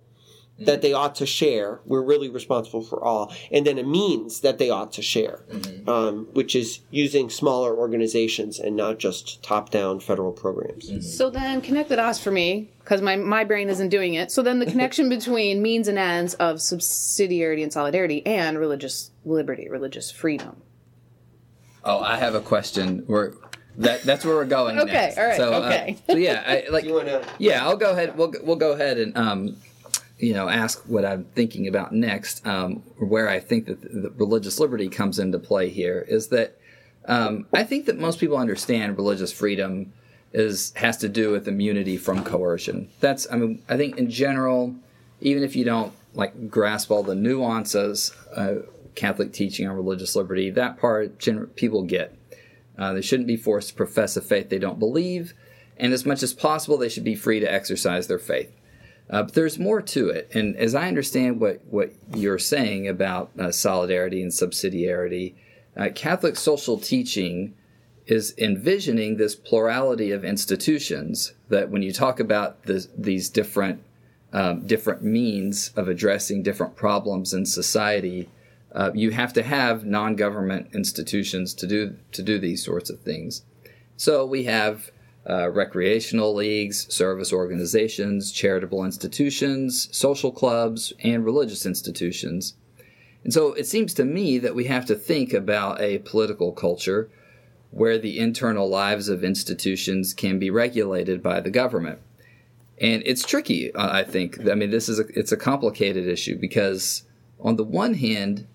that 0.59 0.83
they 0.83 0.93
ought 0.93 1.15
to 1.17 1.27
share. 1.27 1.81
We're 1.85 2.03
really 2.03 2.29
responsible 2.29 2.83
for 2.83 3.03
all. 3.03 3.33
And 3.53 3.67
then 3.67 3.79
a 3.79 3.85
means 3.85 4.41
that 4.41 4.59
they 4.59 4.71
ought 4.71 4.93
to 4.93 5.03
share, 5.03 5.45
mm-hmm. 5.51 5.89
um, 5.89 6.29
which 6.33 6.57
is 6.57 6.81
using 6.91 7.31
smaller 7.31 7.77
organizations 7.77 8.59
and 8.59 8.77
not 8.77 8.99
just 8.99 9.43
top 9.43 9.71
down 9.71 10.01
federal 10.01 10.33
programs. 10.33 10.91
Mm-hmm. 10.91 11.01
So 11.01 11.31
then 11.31 11.61
connect 11.61 11.89
the 11.89 11.97
dots 11.97 12.19
for 12.19 12.31
me, 12.31 12.73
because 12.81 13.03
my, 13.03 13.17
my 13.17 13.45
brain 13.45 13.69
isn't 13.69 13.89
doing 13.89 14.15
it. 14.15 14.33
So 14.33 14.43
then 14.43 14.59
the 14.59 14.67
connection 14.67 15.09
between 15.19 15.63
means 15.63 15.87
and 15.89 15.99
ends 15.99 16.35
of 16.35 16.57
subsidiarity 16.57 17.63
and 17.63 17.73
solidarity 17.73 18.27
and 18.27 18.59
religious 18.59 19.11
liberty, 19.25 19.69
religious 19.69 20.11
freedom. 20.11 20.63
Oh, 21.85 22.01
I 22.01 22.17
have 22.17 22.35
a 22.35 22.41
question. 22.41 23.05
We're 23.07 23.35
that 23.79 24.03
that's 24.03 24.25
where 24.25 24.35
we're 24.35 24.45
going. 24.45 24.79
okay, 24.81 24.93
next. 24.93 25.19
all 25.19 25.25
right, 25.25 25.37
so, 25.37 25.53
uh, 25.53 25.67
okay. 25.67 25.97
Uh, 26.09 26.13
so 26.13 26.19
yeah, 26.19 26.43
I, 26.45 26.71
like 26.71 26.85
wanna... 26.89 27.25
yeah, 27.39 27.65
I'll 27.65 27.77
go 27.77 27.93
ahead. 27.93 28.17
We'll 28.19 28.33
we'll 28.43 28.57
go 28.57 28.73
ahead 28.73 28.99
and 28.99 29.17
um, 29.17 29.57
you 30.19 30.35
know, 30.35 30.49
ask 30.49 30.83
what 30.87 31.05
I'm 31.05 31.25
thinking 31.35 31.69
about 31.69 31.93
next, 31.93 32.45
um, 32.47 32.83
where 32.99 33.29
I 33.29 33.41
think 33.41 33.67
that 33.67 33.81
the 33.81 34.11
religious 34.17 34.59
liberty 34.59 34.89
comes 34.89 35.19
into 35.19 35.39
play 35.39 35.69
here 35.69 36.05
is 36.09 36.29
that 36.29 36.59
um, 37.07 37.47
I 37.53 37.65
think 37.65 37.87
that 37.87 37.99
most 37.99 38.19
people 38.19 38.37
understand 38.37 38.97
religious 38.97 39.33
freedom 39.33 39.93
is 40.33 40.73
has 40.77 40.99
to 40.99 41.09
do 41.09 41.31
with 41.31 41.49
immunity 41.49 41.97
from 41.97 42.23
coercion. 42.23 42.89
That's, 43.01 43.27
I 43.31 43.37
mean, 43.37 43.63
I 43.69 43.77
think 43.77 43.97
in 43.97 44.11
general, 44.11 44.75
even 45.21 45.43
if 45.43 45.57
you 45.57 45.65
don't 45.65 45.93
like 46.15 46.51
grasp 46.51 46.91
all 46.91 47.03
the 47.03 47.15
nuances, 47.15 48.13
uh, 48.35 48.57
Catholic 48.95 49.33
teaching 49.33 49.67
on 49.69 49.77
religious 49.77 50.17
liberty, 50.17 50.51
that 50.51 50.79
part 50.79 51.25
people 51.55 51.83
get. 51.85 52.15
Uh, 52.77 52.93
they 52.93 53.01
shouldn't 53.01 53.27
be 53.27 53.37
forced 53.37 53.71
to 53.71 53.75
profess 53.75 54.17
a 54.17 54.21
faith 54.21 54.51
they 54.51 54.59
don't 54.59 54.79
believe, 54.79 55.35
and 55.77 55.93
as 55.93 56.05
much 56.05 56.23
as 56.23 56.33
possible, 56.33 56.77
they 56.77 56.89
should 56.89 57.05
be 57.05 57.15
free 57.15 57.41
to 57.41 57.53
exercise 57.53 58.07
their 58.07 58.19
faith. 58.19 58.53
Uh, 59.11 59.23
but 59.23 59.35
there's 59.35 59.59
more 59.59 59.81
to 59.81 60.11
it. 60.11 60.31
And 60.35 60.57
as 60.57 60.75
I 60.75 60.89
understand 60.89 61.41
what, 61.41 61.63
what 61.71 61.93
you're 62.15 62.39
saying 62.39 62.89
about 62.89 63.31
uh, 63.39 63.51
solidarity 63.51 64.23
and 64.23 64.31
subsidiarity, 64.31 65.35
uh, 65.77 65.89
Catholic 65.95 66.37
social 66.37 66.79
teaching 66.79 67.55
is 68.07 68.35
envisioning 68.39 69.17
this 69.17 69.35
plurality 69.35 70.11
of 70.11 70.25
institutions 70.25 71.33
that 71.49 71.71
when 71.71 71.83
you 71.83 71.93
talk 71.93 72.21
about 72.21 72.65
this, 72.65 72.89
these 72.97 73.29
different 73.29 73.83
um, 74.31 74.67
different 74.67 75.03
means 75.03 75.71
of 75.75 75.89
addressing 75.89 76.43
different 76.43 76.77
problems 76.77 77.33
in 77.33 77.47
society, 77.47 78.29
uh, 78.75 78.91
you 78.95 79.11
have 79.11 79.33
to 79.33 79.43
have 79.43 79.87
non-government 79.87 80.69
institutions 80.75 81.55
to 81.55 81.67
do 81.67 81.97
to 82.13 82.23
do 82.23 82.39
these 82.39 82.63
sorts 82.63 82.91
of 82.91 83.01
things. 83.01 83.43
So 83.97 84.27
we 84.27 84.45
have 84.45 84.91
uh, 85.29 85.51
recreational 85.51 86.35
leagues, 86.35 86.93
service 86.93 87.33
organizations, 87.33 88.33
charitable 88.33 88.85
institutions, 88.85 89.89
social 89.93 90.33
clubs, 90.33 90.93
and 91.05 91.25
religious 91.25 91.67
institutions. 91.67 92.55
And 93.25 93.33
so 93.33 93.53
it 93.53 93.67
seems 93.67 93.93
to 93.95 94.05
me 94.05 94.39
that 94.39 94.55
we 94.55 94.65
have 94.65 94.87
to 94.87 94.95
think 94.95 95.33
about 95.33 95.81
a 95.81 95.99
political 95.99 96.53
culture 96.53 97.11
where 97.71 97.99
the 97.99 98.19
internal 98.19 98.69
lives 98.69 99.09
of 99.09 99.23
institutions 99.23 100.15
can 100.15 100.39
be 100.39 100.51
regulated 100.51 101.23
by 101.23 101.41
the 101.41 101.51
government. 101.51 101.99
And 102.81 103.03
it's 103.05 103.27
tricky, 103.27 103.71
I 103.75 104.05
think. 104.05 104.49
I 104.49 104.55
mean, 104.55 104.71
this 104.71 104.89
is 104.89 105.01
a, 105.01 105.05
it's 105.19 105.33
a 105.33 105.37
complicated 105.37 106.07
issue 106.07 106.39
because 106.39 107.03
on 107.41 107.57
the 107.57 107.65
one 107.65 107.95
hand, 107.95 108.47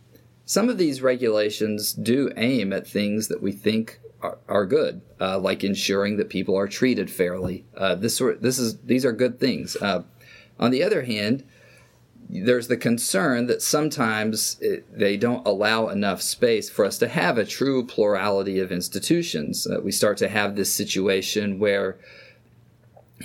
some 0.46 0.70
of 0.70 0.78
these 0.78 1.02
regulations 1.02 1.94
do 1.94 2.32
aim 2.36 2.74
at 2.74 2.88
things 2.88 3.28
that 3.28 3.42
we 3.42 3.52
think 3.52 4.00
are, 4.24 4.38
are 4.48 4.66
good, 4.66 5.02
uh, 5.20 5.38
like 5.38 5.64
ensuring 5.64 6.18
that 6.18 6.30
people 6.30 6.58
are 6.58 6.68
treated 6.68 7.12
fairly. 7.12 7.66
Uh, 7.78 7.96
this 7.96 8.18
sort, 8.18 8.42
this 8.42 8.58
is 8.58 8.80
these 8.80 9.06
are 9.06 9.12
good 9.12 9.40
things. 9.40 9.76
Uh, 9.76 10.04
on 10.60 10.72
the 10.72 10.82
other 10.82 11.04
hand, 11.04 11.44
there's 12.30 12.68
the 12.68 12.78
concern 12.78 13.48
that 13.48 13.62
sometimes 13.62 14.58
it, 14.62 14.86
they 14.98 15.18
don't 15.18 15.46
allow 15.46 15.90
enough 15.90 16.22
space 16.22 16.70
for 16.70 16.86
us 16.86 16.98
to 16.98 17.08
have 17.08 17.38
a 17.38 17.46
true 17.46 17.86
plurality 17.86 18.60
of 18.60 18.72
institutions. 18.72 19.68
Uh, 19.68 19.82
we 19.82 19.92
start 19.92 20.18
to 20.18 20.30
have 20.30 20.56
this 20.56 20.74
situation 20.74 21.60
where 21.60 21.98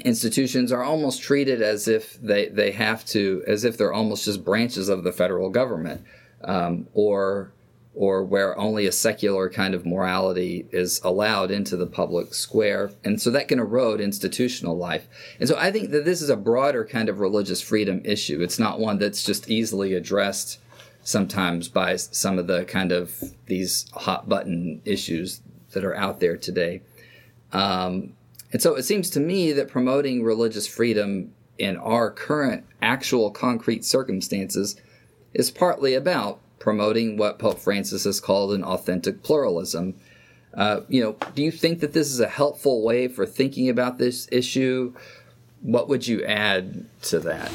institutions 0.05 0.73
are 0.73 0.83
almost 0.83 1.23
treated 1.23 1.63
as 1.63 1.89
if 1.89 2.21
they, 2.21 2.49
they 2.49 2.73
have 2.73 3.05
to, 3.07 3.43
as 3.47 3.65
if 3.65 3.77
they're 3.77 3.93
almost 3.93 4.25
just 4.25 4.45
branches 4.45 4.89
of 4.89 5.05
the 5.05 5.13
federal 5.13 5.49
government, 5.49 6.05
um, 6.45 6.87
or 6.93 7.53
or 7.99 8.23
where 8.23 8.57
only 8.57 8.87
a 8.87 8.93
secular 8.93 9.51
kind 9.51 9.75
of 9.75 9.85
morality 9.85 10.65
is 10.71 11.01
allowed 11.03 11.51
into 11.51 11.77
the 11.77 11.85
public 11.85 12.33
square. 12.33 12.93
And 13.03 13.21
so 13.21 13.29
that 13.31 13.49
can 13.49 13.59
erode 13.59 14.01
institutional 14.01 14.79
life. 14.79 15.09
And 15.41 15.49
so 15.49 15.59
I 15.59 15.73
think 15.73 15.91
that 15.91 16.05
this 16.05 16.23
is 16.23 16.31
a 16.31 16.37
broader 16.37 16.85
kind 16.85 17.09
of 17.09 17.19
religious 17.19 17.61
freedom 17.61 18.01
issue. 18.05 18.41
It's 18.41 18.61
not 18.61 18.79
one 18.79 19.01
that's 19.01 19.25
just 19.25 19.51
easily 19.51 19.95
addressed 19.95 20.61
sometimes 21.03 21.67
by 21.67 21.97
some 21.97 22.39
of 22.39 22.47
the 22.47 22.65
kind 22.67 22.93
of 22.93 23.21
these 23.47 23.87
hot 23.93 24.29
button 24.29 24.81
issues 24.85 25.41
that 25.73 25.85
are 25.85 25.97
out 25.97 26.21
there 26.21 26.37
today. 26.37 26.83
Um, 27.53 28.13
and 28.53 28.63
so 28.63 28.77
it 28.77 28.85
seems 28.85 29.11
to 29.11 29.21
me 29.21 29.51
that 29.51 29.67
promoting 29.67 30.23
religious 30.23 30.69
freedom 30.69 31.33
in 31.59 31.77
our 31.79 32.13
current 32.13 32.65
actual 32.81 33.33
concrete 33.33 33.85
circumstances 33.85 34.81
is 35.35 35.51
partly 35.51 35.95
about 35.95 36.39
promoting 36.69 37.17
what 37.17 37.39
Pope 37.39 37.59
Francis 37.59 38.05
has 38.05 38.21
called 38.21 38.53
an 38.53 38.63
authentic 38.63 39.23
pluralism. 39.23 39.95
Uh, 40.53 40.81
you 40.87 41.01
know, 41.03 41.17
do 41.35 41.43
you 41.43 41.51
think 41.51 41.81
that 41.81 41.95
this 41.95 42.09
is 42.09 42.21
a 42.21 42.29
helpful 42.29 42.85
way 42.85 43.09
for 43.09 43.25
thinking 43.25 43.71
about 43.71 43.97
this 43.97 44.29
issue? 44.31 44.93
What 45.63 45.89
would 45.89 46.07
you 46.07 46.23
add 46.27 46.85
to 47.05 47.21
that? 47.21 47.51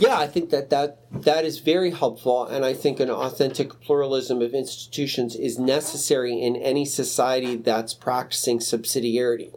Yeah, 0.00 0.18
I 0.18 0.26
think 0.26 0.50
that, 0.50 0.70
that 0.70 0.98
that 1.12 1.44
is 1.44 1.60
very 1.60 1.92
helpful, 1.92 2.44
and 2.44 2.64
I 2.64 2.74
think 2.74 2.98
an 2.98 3.08
authentic 3.08 3.80
pluralism 3.80 4.42
of 4.42 4.52
institutions 4.52 5.36
is 5.36 5.56
necessary 5.56 6.42
in 6.42 6.56
any 6.56 6.84
society 6.84 7.54
that's 7.54 7.94
practicing 7.94 8.58
subsidiarity. 8.58 9.56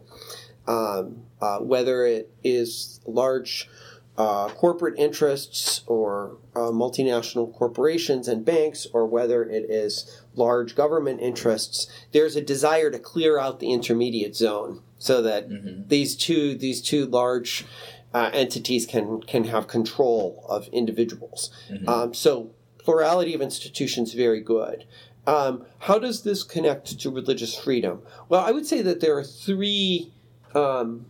Um, 0.68 1.24
uh, 1.40 1.58
whether 1.58 2.06
it 2.06 2.30
is 2.44 3.00
large 3.06 3.68
uh, 4.18 4.48
corporate 4.48 4.98
interests 4.98 5.82
or 5.86 6.38
uh, 6.56 6.72
multinational 6.72 7.54
corporations 7.54 8.26
and 8.26 8.44
banks, 8.44 8.84
or 8.92 9.06
whether 9.06 9.44
it 9.44 9.70
is 9.70 10.22
large 10.34 10.74
government 10.74 11.20
interests, 11.20 11.86
there's 12.10 12.34
a 12.34 12.42
desire 12.42 12.90
to 12.90 12.98
clear 12.98 13.38
out 13.38 13.60
the 13.60 13.72
intermediate 13.72 14.34
zone 14.34 14.82
so 14.98 15.22
that 15.22 15.48
mm-hmm. 15.48 15.86
these 15.86 16.16
two 16.16 16.56
these 16.56 16.82
two 16.82 17.06
large 17.06 17.64
uh, 18.12 18.30
entities 18.32 18.86
can 18.86 19.20
can 19.20 19.44
have 19.44 19.68
control 19.68 20.44
of 20.48 20.66
individuals. 20.72 21.50
Mm-hmm. 21.70 21.88
Um, 21.88 22.12
so 22.12 22.50
plurality 22.78 23.34
of 23.34 23.40
institutions 23.40 24.14
very 24.14 24.40
good. 24.40 24.84
Um, 25.28 25.64
how 25.78 26.00
does 26.00 26.24
this 26.24 26.42
connect 26.42 26.98
to 26.98 27.10
religious 27.10 27.56
freedom? 27.56 28.02
Well, 28.28 28.40
I 28.44 28.50
would 28.50 28.66
say 28.66 28.82
that 28.82 29.00
there 29.00 29.16
are 29.16 29.22
three 29.22 30.12
um, 30.56 31.06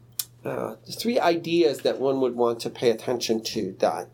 uh, 0.48 0.76
three 0.98 1.18
ideas 1.18 1.80
that 1.80 1.98
one 1.98 2.20
would 2.20 2.34
want 2.34 2.60
to 2.60 2.70
pay 2.70 2.90
attention 2.90 3.42
to 3.42 3.76
that 3.78 4.08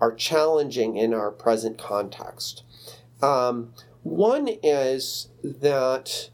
are 0.00 0.14
challenging 0.14 0.96
in 0.96 1.12
our 1.12 1.30
present 1.30 1.78
context. 1.78 2.62
Um, 3.22 3.74
one 4.02 4.48
is 4.62 5.28
that 5.42 6.30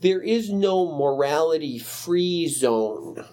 there 0.00 0.20
is 0.20 0.50
no 0.50 0.86
morality 0.96 1.78
free 1.78 2.48
zone 2.48 3.24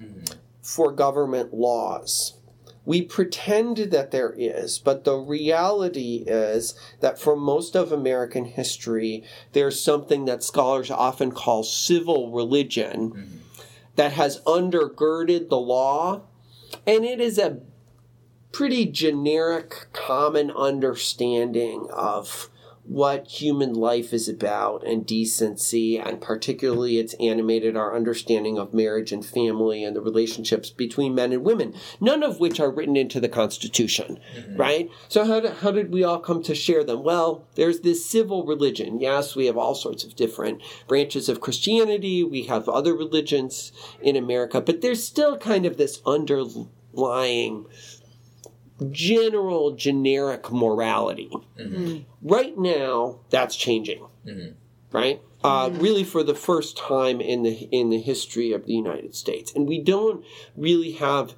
mm-hmm. 0.00 0.38
for 0.62 0.90
government 0.90 1.54
laws. 1.54 2.38
We 2.86 3.00
pretend 3.00 3.78
that 3.78 4.10
there 4.10 4.34
is, 4.36 4.78
but 4.78 5.04
the 5.04 5.16
reality 5.16 6.24
is 6.26 6.74
that 7.00 7.18
for 7.18 7.34
most 7.34 7.74
of 7.74 7.92
American 7.92 8.44
history, 8.44 9.24
there's 9.52 9.80
something 9.80 10.26
that 10.26 10.42
scholars 10.42 10.90
often 10.90 11.32
call 11.32 11.62
civil 11.62 12.30
religion. 12.30 13.12
Mm-hmm 13.12 13.38
that 13.96 14.12
has 14.12 14.40
undergirded 14.42 15.48
the 15.48 15.58
law, 15.58 16.22
and 16.86 17.04
it 17.04 17.20
is 17.20 17.38
a 17.38 17.60
pretty 18.52 18.86
generic, 18.86 19.86
common 19.92 20.50
understanding 20.50 21.88
of 21.92 22.48
what 22.86 23.26
human 23.26 23.72
life 23.72 24.12
is 24.12 24.28
about 24.28 24.86
and 24.86 25.06
decency, 25.06 25.98
and 25.98 26.20
particularly 26.20 26.98
it's 26.98 27.14
animated 27.14 27.76
our 27.76 27.96
understanding 27.96 28.58
of 28.58 28.74
marriage 28.74 29.10
and 29.10 29.24
family 29.24 29.82
and 29.82 29.96
the 29.96 30.02
relationships 30.02 30.68
between 30.70 31.14
men 31.14 31.32
and 31.32 31.42
women, 31.42 31.74
none 31.98 32.22
of 32.22 32.40
which 32.40 32.60
are 32.60 32.70
written 32.70 32.96
into 32.96 33.20
the 33.20 33.28
Constitution, 33.28 34.18
mm-hmm. 34.36 34.56
right? 34.56 34.90
So, 35.08 35.24
how 35.24 35.40
did, 35.40 35.52
how 35.54 35.70
did 35.70 35.92
we 35.92 36.04
all 36.04 36.20
come 36.20 36.42
to 36.42 36.54
share 36.54 36.84
them? 36.84 37.02
Well, 37.02 37.46
there's 37.54 37.80
this 37.80 38.04
civil 38.04 38.44
religion. 38.44 39.00
Yes, 39.00 39.34
we 39.34 39.46
have 39.46 39.56
all 39.56 39.74
sorts 39.74 40.04
of 40.04 40.14
different 40.14 40.60
branches 40.86 41.28
of 41.30 41.40
Christianity, 41.40 42.22
we 42.22 42.42
have 42.44 42.68
other 42.68 42.94
religions 42.94 43.72
in 44.02 44.14
America, 44.14 44.60
but 44.60 44.82
there's 44.82 45.02
still 45.02 45.38
kind 45.38 45.64
of 45.64 45.78
this 45.78 46.02
underlying 46.04 47.66
general 48.90 49.72
generic 49.72 50.50
morality. 50.50 51.30
Mm-hmm. 51.58 51.98
Right 52.22 52.56
now, 52.58 53.20
that's 53.30 53.56
changing. 53.56 54.06
Mm-hmm. 54.26 54.52
Right? 54.90 55.20
Uh, 55.42 55.68
mm-hmm. 55.68 55.80
really, 55.80 56.04
for 56.04 56.22
the 56.22 56.34
first 56.34 56.76
time 56.76 57.20
in 57.20 57.42
the 57.42 57.68
in 57.70 57.90
the 57.90 58.00
history 58.00 58.52
of 58.52 58.64
the 58.66 58.72
United 58.72 59.14
States, 59.14 59.52
and 59.54 59.68
we 59.68 59.78
don't 59.78 60.24
really 60.56 60.92
have 60.92 61.34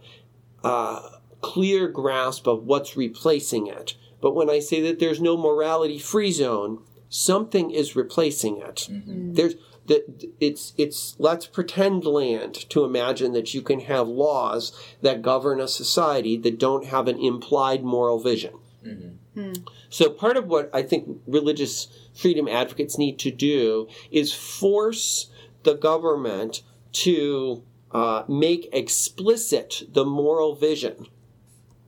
a 0.62 0.68
uh, 0.68 1.10
clear 1.40 1.88
grasp 1.88 2.46
of 2.46 2.64
what's 2.64 2.96
replacing 2.96 3.66
it. 3.66 3.94
But 4.20 4.34
when 4.34 4.50
I 4.50 4.60
say 4.60 4.80
that 4.82 4.98
there's 4.98 5.20
no 5.20 5.36
morality 5.36 5.98
free 5.98 6.32
zone, 6.32 6.82
something 7.08 7.70
is 7.70 7.96
replacing 7.96 8.58
it. 8.58 8.88
Mm-hmm. 8.90 9.34
There's 9.34 9.54
that 9.88 10.24
it's 10.40 10.72
it's 10.76 11.16
let's 11.18 11.46
pretend 11.46 12.04
land 12.04 12.54
to 12.70 12.84
imagine 12.84 13.32
that 13.32 13.54
you 13.54 13.62
can 13.62 13.80
have 13.80 14.08
laws 14.08 14.72
that 15.02 15.22
govern 15.22 15.60
a 15.60 15.68
society 15.68 16.36
that 16.38 16.58
don't 16.58 16.86
have 16.86 17.08
an 17.08 17.18
implied 17.18 17.84
moral 17.84 18.18
vision. 18.18 18.54
Mm-hmm. 18.84 19.40
Mm. 19.40 19.68
So 19.90 20.10
part 20.10 20.36
of 20.36 20.46
what 20.46 20.70
I 20.72 20.82
think 20.82 21.20
religious 21.26 21.88
freedom 22.14 22.48
advocates 22.48 22.98
need 22.98 23.18
to 23.20 23.30
do 23.30 23.88
is 24.10 24.32
force 24.32 25.30
the 25.62 25.74
government 25.74 26.62
to 26.92 27.62
uh, 27.92 28.24
make 28.28 28.68
explicit 28.72 29.82
the 29.92 30.04
moral 30.04 30.54
vision 30.54 31.06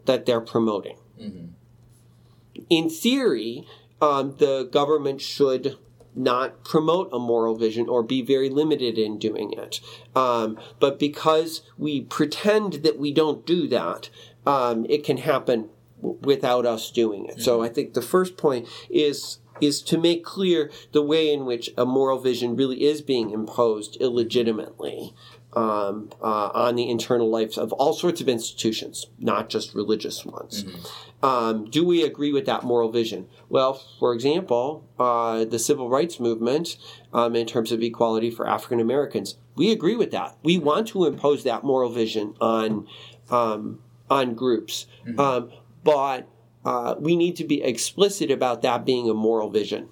that 0.05 0.27
they're 0.27 0.41
promoting. 0.41 0.99
Mm-hmm. 1.21 2.63
In 2.69 2.91
theory, 2.91 3.67
um, 4.01 4.37
the 4.39 4.65
government 4.65 5.21
should 5.21 5.77
not 6.18 6.64
promote 6.64 7.09
a 7.12 7.18
moral 7.18 7.54
vision 7.57 7.88
or 7.88 8.02
be 8.02 8.22
very 8.22 8.50
limited 8.50 8.98
in 8.98 9.18
doing 9.18 9.52
it. 9.52 9.81
Um, 10.16 10.59
but 10.81 10.98
because 10.98 11.62
we 11.78 12.02
pretend 12.02 12.74
that 12.85 12.98
we 12.98 13.12
don't 13.12 13.46
do 13.46 13.68
that, 13.68 14.11
um, 14.46 14.85
it 14.88 15.04
can 15.04 15.18
happen 15.18 15.68
w- 16.00 16.18
without 16.22 16.66
us 16.66 16.90
doing 16.90 17.26
it. 17.26 17.33
Mm-hmm. 17.33 17.42
So 17.42 17.62
I 17.62 17.68
think 17.68 17.94
the 17.94 18.02
first 18.02 18.37
point 18.37 18.68
is 18.90 19.38
is 19.61 19.83
to 19.83 19.98
make 19.98 20.24
clear 20.24 20.70
the 20.92 21.02
way 21.02 21.33
in 21.33 21.44
which 21.44 21.68
a 21.76 21.85
moral 21.85 22.20
vision 22.20 22.54
really 22.54 22.85
is 22.85 23.02
being 23.02 23.31
imposed 23.31 23.96
illegitimately 24.00 25.12
um, 25.59 26.11
uh, 26.23 26.51
on 26.55 26.77
the 26.77 26.88
internal 26.88 27.29
lives 27.29 27.59
of 27.59 27.73
all 27.73 27.92
sorts 27.92 28.21
of 28.21 28.29
institutions, 28.29 29.07
not 29.18 29.49
just 29.49 29.75
religious 29.75 30.25
ones. 30.25 30.62
Mm-hmm. 30.62 31.27
Um, 31.27 31.64
do 31.64 31.85
we 31.85 32.05
agree 32.05 32.31
with 32.33 32.47
that 32.47 32.62
moral 32.62 32.92
vision? 32.92 33.27
Well, 33.49 33.83
for 33.99 34.14
example, 34.14 34.88
uh, 35.01 35.44
the 35.47 35.59
civil 35.59 35.90
rights 35.90 36.21
movement, 36.21 36.77
um, 37.12 37.35
in 37.35 37.44
terms 37.44 37.73
of 37.73 37.83
equality 37.83 38.31
for 38.31 38.49
African 38.49 38.79
Americans, 38.79 39.37
we 39.57 39.73
agree 39.73 39.97
with 39.97 40.12
that. 40.12 40.37
We 40.44 40.59
want 40.59 40.87
to 40.88 41.07
impose 41.07 41.42
that 41.42 41.64
moral 41.64 41.90
vision 41.90 42.35
on 42.40 42.87
um, 43.29 43.81
on 44.09 44.35
groups, 44.35 44.87
mm-hmm. 45.05 45.18
Um, 45.18 45.51
but 45.83 46.29
uh, 46.64 46.94
we 47.01 47.16
need 47.16 47.35
to 47.37 47.44
be 47.44 47.62
explicit 47.62 48.31
about 48.31 48.62
that 48.62 48.87
being 48.87 49.11
a 49.11 49.14
moral 49.14 49.51
vision, 49.51 49.88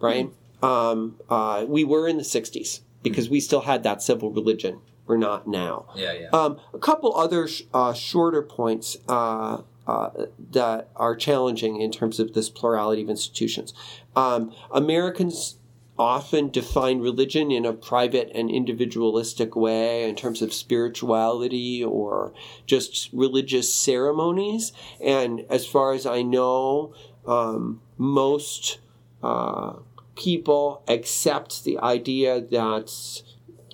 right? 0.00 0.30
Um, 0.62 1.20
uh, 1.30 1.64
we 1.68 1.84
were 1.84 2.08
in 2.08 2.16
the 2.16 2.24
'60s 2.24 2.80
because 3.02 3.28
we 3.28 3.40
still 3.40 3.62
had 3.62 3.82
that 3.82 4.02
civil 4.02 4.30
religion. 4.30 4.80
We're 5.06 5.16
not 5.16 5.46
now. 5.48 5.86
Yeah, 5.96 6.12
yeah. 6.12 6.28
Um, 6.32 6.60
a 6.74 6.78
couple 6.78 7.16
other 7.16 7.48
sh- 7.48 7.62
uh, 7.72 7.94
shorter 7.94 8.42
points 8.42 8.98
uh, 9.08 9.62
uh, 9.86 10.10
that 10.50 10.90
are 10.96 11.16
challenging 11.16 11.80
in 11.80 11.90
terms 11.90 12.20
of 12.20 12.34
this 12.34 12.50
plurality 12.50 13.02
of 13.02 13.08
institutions. 13.08 13.72
Um, 14.14 14.52
Americans 14.70 15.56
often 15.98 16.50
define 16.50 17.00
religion 17.00 17.50
in 17.50 17.64
a 17.64 17.72
private 17.72 18.30
and 18.34 18.50
individualistic 18.50 19.56
way 19.56 20.08
in 20.08 20.14
terms 20.14 20.42
of 20.42 20.52
spirituality 20.52 21.82
or 21.82 22.32
just 22.66 23.10
religious 23.12 23.72
ceremonies. 23.72 24.72
And 25.02 25.44
as 25.50 25.66
far 25.66 25.92
as 25.92 26.06
I 26.06 26.22
know, 26.22 26.94
um, 27.26 27.80
most 27.96 28.78
uh, 29.22 29.74
people 30.18 30.82
accept 30.88 31.64
the 31.64 31.78
idea 31.78 32.40
that 32.40 33.22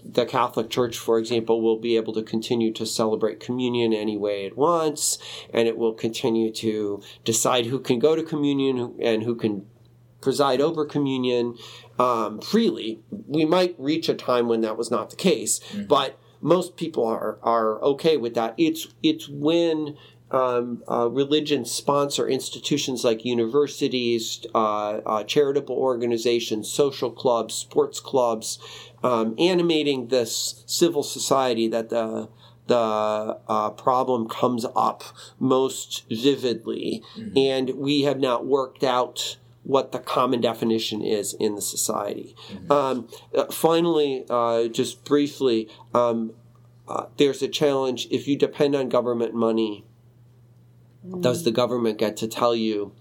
the 0.04 0.26
Catholic 0.26 0.68
Church, 0.68 0.98
for 0.98 1.18
example, 1.18 1.62
will 1.62 1.78
be 1.78 1.96
able 1.96 2.12
to 2.12 2.22
continue 2.22 2.72
to 2.74 2.84
celebrate 2.84 3.40
communion 3.40 3.94
any 3.94 4.18
way 4.18 4.44
it 4.44 4.56
wants, 4.56 5.18
and 5.52 5.66
it 5.66 5.78
will 5.78 5.94
continue 5.94 6.52
to 6.52 7.02
decide 7.24 7.66
who 7.66 7.80
can 7.80 7.98
go 7.98 8.14
to 8.14 8.22
communion 8.22 8.94
and 9.00 9.22
who 9.22 9.34
can 9.34 9.66
preside 10.20 10.60
over 10.60 10.84
communion 10.84 11.56
um, 11.98 12.40
freely. 12.40 13.00
We 13.26 13.44
might 13.46 13.74
reach 13.78 14.08
a 14.08 14.14
time 14.14 14.46
when 14.46 14.60
that 14.60 14.76
was 14.76 14.90
not 14.90 15.10
the 15.10 15.16
case, 15.16 15.60
but 15.88 16.18
most 16.40 16.76
people 16.76 17.06
are 17.06 17.38
are 17.42 17.82
okay 17.82 18.18
with 18.18 18.34
that. 18.34 18.54
It's 18.58 18.88
it's 19.02 19.28
when 19.28 19.96
um, 20.30 20.82
uh, 20.90 21.08
religions 21.10 21.70
sponsor 21.70 22.28
institutions 22.28 23.04
like 23.04 23.24
universities, 23.24 24.44
uh, 24.54 25.00
uh, 25.06 25.24
charitable 25.24 25.76
organizations, 25.76 26.70
social 26.70 27.10
clubs, 27.10 27.54
sports 27.54 28.00
clubs, 28.00 28.58
um, 29.02 29.34
animating 29.38 30.08
this 30.08 30.64
civil 30.66 31.02
society 31.02 31.68
that 31.68 31.90
the 31.90 32.28
the 32.66 33.38
uh, 33.46 33.70
problem 33.70 34.26
comes 34.26 34.64
up 34.74 35.04
most 35.38 36.04
vividly, 36.10 37.02
and 37.36 37.70
we 37.76 38.02
have 38.02 38.18
not 38.18 38.46
worked 38.46 38.82
out 38.82 39.36
what 39.64 39.92
the 39.92 39.98
common 39.98 40.40
definition 40.40 41.02
is 41.02 41.34
in 41.34 41.56
the 41.56 41.62
society. 41.62 42.34
Um, 42.70 43.08
uh, 43.36 43.46
finally, 43.46 44.24
uh, 44.30 44.68
just 44.68 45.04
briefly, 45.04 45.68
um, 45.92 46.32
uh, 46.88 47.06
there's 47.18 47.42
a 47.42 47.48
challenge. 47.48 48.08
If 48.10 48.26
you 48.26 48.36
depend 48.36 48.74
on 48.74 48.88
government 48.88 49.34
money 49.34 49.84
does 51.20 51.44
the 51.44 51.50
government 51.50 51.98
get 51.98 52.16
to 52.18 52.28
tell 52.28 52.54
you 52.54 52.92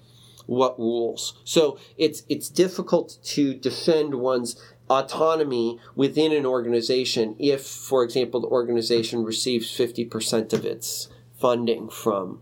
what 0.45 0.77
rules? 0.77 1.35
So 1.43 1.77
it's 1.97 2.23
it's 2.27 2.49
difficult 2.49 3.17
to 3.23 3.53
defend 3.53 4.15
one's 4.15 4.61
autonomy 4.89 5.79
within 5.95 6.33
an 6.33 6.45
organization 6.45 7.35
if 7.39 7.65
for 7.65 8.03
example 8.03 8.41
the 8.41 8.47
organization 8.47 9.23
receives 9.23 9.71
50% 9.71 10.51
of 10.51 10.65
its 10.65 11.07
funding 11.39 11.87
from 11.89 12.41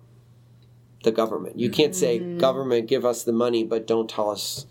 the 1.04 1.12
government. 1.12 1.60
You 1.60 1.70
can't 1.70 1.96
say 1.96 2.20
government 2.38 2.88
give 2.88 3.06
us 3.06 3.24
the 3.24 3.32
money 3.32 3.64
but 3.64 3.88
don't 3.88 4.10
tell 4.10 4.30
us 4.30 4.66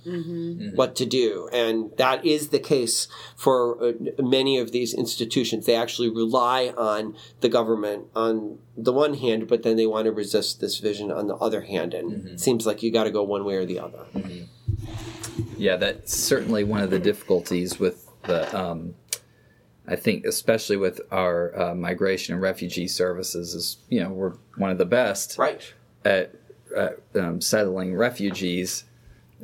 what 0.75 0.95
to 0.97 1.07
do. 1.07 1.49
And 1.53 1.91
that 1.97 2.25
is 2.25 2.49
the 2.49 2.59
case 2.59 3.09
for 3.37 3.83
uh, 3.83 3.93
many 4.19 4.59
of 4.59 4.73
these 4.73 4.95
institutions. 4.95 5.67
They 5.67 5.75
actually 5.75 6.09
rely 6.09 6.73
on 6.77 7.17
the 7.41 7.49
government 7.49 8.07
on 8.15 8.59
the 8.77 8.93
one 8.93 9.15
hand 9.15 9.49
but 9.49 9.63
then 9.63 9.77
they 9.77 9.87
want 9.87 10.07
to 10.07 10.13
resist 10.13 10.61
this 10.61 10.79
vision 10.79 11.11
on 11.11 11.27
the 11.27 11.37
other 11.37 11.63
hand. 11.63 11.95
And 11.95 12.29
it 12.29 12.41
seems 12.41 12.67
like 12.67 12.83
you 12.83 12.93
got 12.93 13.05
to 13.05 13.11
go 13.11 13.23
one 13.23 13.45
way 13.45 13.57
or 13.57 13.65
the 13.65 13.81
other. 13.81 14.07
Yeah, 15.57 15.77
that's 15.77 16.15
certainly 16.15 16.65
one 16.65 16.83
of 16.83 16.91
the 16.91 16.99
difficulties 16.99 17.79
with 17.79 18.09
the. 18.23 18.59
Um, 18.59 18.95
I 19.87 19.97
think, 19.97 20.25
especially 20.25 20.77
with 20.77 21.01
our 21.11 21.59
uh, 21.59 21.75
migration 21.75 22.35
and 22.35 22.43
refugee 22.43 22.87
services, 22.87 23.55
is 23.55 23.79
you 23.89 24.03
know 24.03 24.11
we're 24.11 24.35
one 24.57 24.71
of 24.71 24.79
the 24.79 24.87
best. 24.87 25.37
Right 25.37 25.75
at, 26.05 26.35
at 26.77 27.01
um, 27.15 27.41
settling 27.41 27.95
refugees. 27.95 28.85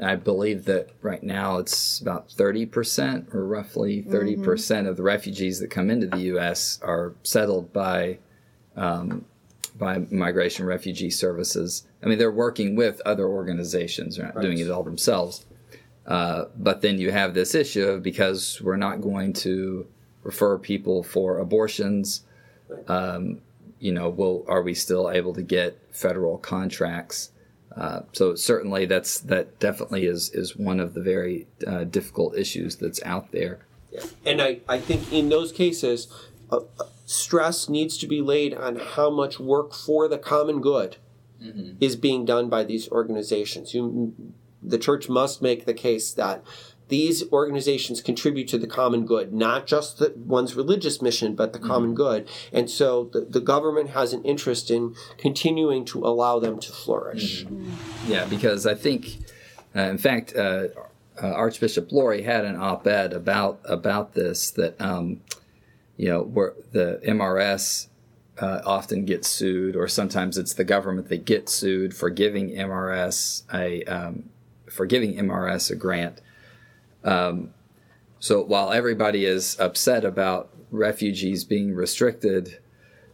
I 0.02 0.16
believe 0.16 0.66
that 0.66 0.90
right 1.00 1.22
now 1.22 1.56
it's 1.56 2.00
about 2.00 2.30
thirty 2.30 2.66
percent, 2.66 3.28
or 3.32 3.46
roughly 3.46 4.02
30 4.02 4.36
percent 4.36 4.86
of 4.86 4.98
the 4.98 5.02
refugees 5.02 5.58
that 5.60 5.70
come 5.70 5.90
into 5.90 6.06
the 6.06 6.20
U.S. 6.32 6.78
are 6.82 7.14
settled 7.22 7.72
by 7.72 8.18
um, 8.76 9.24
by 9.78 9.98
migration 10.10 10.66
refugee 10.66 11.10
services. 11.10 11.86
I 12.02 12.06
mean, 12.06 12.18
they're 12.18 12.30
working 12.30 12.76
with 12.76 13.00
other 13.06 13.26
organizations; 13.26 14.16
they're 14.16 14.26
not 14.26 14.42
doing 14.42 14.58
it 14.58 14.70
all 14.70 14.82
themselves. 14.82 15.46
Uh, 16.06 16.44
but 16.56 16.82
then 16.82 16.98
you 16.98 17.10
have 17.10 17.34
this 17.34 17.54
issue 17.54 17.84
of 17.84 18.02
because 18.02 18.60
we're 18.62 18.76
not 18.76 19.00
going 19.00 19.32
to 19.32 19.86
refer 20.22 20.58
people 20.58 21.02
for 21.02 21.38
abortions. 21.38 22.22
Um, 22.86 23.40
you 23.78 23.92
know, 23.92 24.08
will 24.08 24.44
are 24.48 24.62
we 24.62 24.74
still 24.74 25.10
able 25.10 25.34
to 25.34 25.42
get 25.42 25.78
federal 25.90 26.38
contracts? 26.38 27.30
Uh, 27.76 28.00
so 28.12 28.34
certainly, 28.34 28.86
that's 28.86 29.18
that 29.20 29.58
definitely 29.58 30.06
is 30.06 30.30
is 30.30 30.56
one 30.56 30.80
of 30.80 30.94
the 30.94 31.02
very 31.02 31.46
uh, 31.66 31.84
difficult 31.84 32.36
issues 32.36 32.76
that's 32.76 33.02
out 33.02 33.32
there. 33.32 33.60
Yeah. 33.92 34.04
and 34.24 34.42
I, 34.42 34.60
I 34.68 34.78
think 34.78 35.12
in 35.12 35.28
those 35.28 35.52
cases 35.52 36.08
uh, 36.50 36.60
uh, 36.78 36.84
stress 37.06 37.68
needs 37.68 37.96
to 37.98 38.06
be 38.06 38.20
laid 38.20 38.52
on 38.52 38.76
how 38.76 39.10
much 39.10 39.38
work 39.38 39.72
for 39.72 40.08
the 40.08 40.18
common 40.18 40.60
good 40.60 40.96
is 41.80 41.94
being 41.94 42.24
done 42.24 42.48
by 42.48 42.64
these 42.64 42.88
organizations 42.90 43.72
you, 43.74 44.12
the 44.62 44.78
church 44.78 45.08
must 45.08 45.40
make 45.40 45.64
the 45.64 45.74
case 45.74 46.12
that 46.12 46.42
these 46.88 47.30
organizations 47.32 48.00
contribute 48.00 48.46
to 48.48 48.58
the 48.58 48.66
common 48.66 49.06
good, 49.06 49.32
not 49.32 49.66
just 49.66 49.98
the, 49.98 50.12
one's 50.16 50.54
religious 50.54 51.02
mission, 51.02 51.34
but 51.34 51.52
the 51.52 51.58
common 51.58 51.94
good. 51.94 52.28
And 52.52 52.70
so 52.70 53.10
the, 53.12 53.20
the 53.22 53.40
government 53.40 53.90
has 53.90 54.12
an 54.12 54.22
interest 54.22 54.70
in 54.70 54.94
continuing 55.18 55.84
to 55.86 56.06
allow 56.06 56.38
them 56.38 56.60
to 56.60 56.72
flourish. 56.72 57.44
Yeah, 58.06 58.24
because 58.26 58.66
I 58.66 58.74
think, 58.74 59.18
uh, 59.74 59.80
in 59.80 59.98
fact, 59.98 60.36
uh, 60.36 60.68
uh, 61.20 61.28
Archbishop 61.28 61.90
Lori 61.92 62.22
had 62.22 62.44
an 62.44 62.56
op-ed 62.56 63.12
about 63.12 63.60
about 63.64 64.14
this 64.14 64.50
that 64.52 64.80
um, 64.80 65.20
you 65.96 66.08
know 66.08 66.22
where 66.22 66.52
the 66.72 67.00
MRS 67.06 67.88
uh, 68.38 68.60
often 68.64 69.04
gets 69.04 69.28
sued, 69.28 69.76
or 69.76 69.88
sometimes 69.88 70.36
it's 70.36 70.54
the 70.54 70.64
government 70.64 71.08
that 71.08 71.24
gets 71.24 71.52
sued 71.52 71.94
for 71.96 72.10
giving 72.10 72.50
MRS 72.50 73.42
a 73.52 73.82
um, 73.84 74.28
for 74.70 74.86
giving 74.86 75.14
MRS 75.16 75.70
a 75.70 75.74
grant. 75.74 76.20
Um, 77.06 77.54
so 78.18 78.42
while 78.42 78.72
everybody 78.72 79.24
is 79.24 79.58
upset 79.58 80.04
about 80.04 80.50
refugees 80.70 81.44
being 81.44 81.74
restricted, 81.74 82.58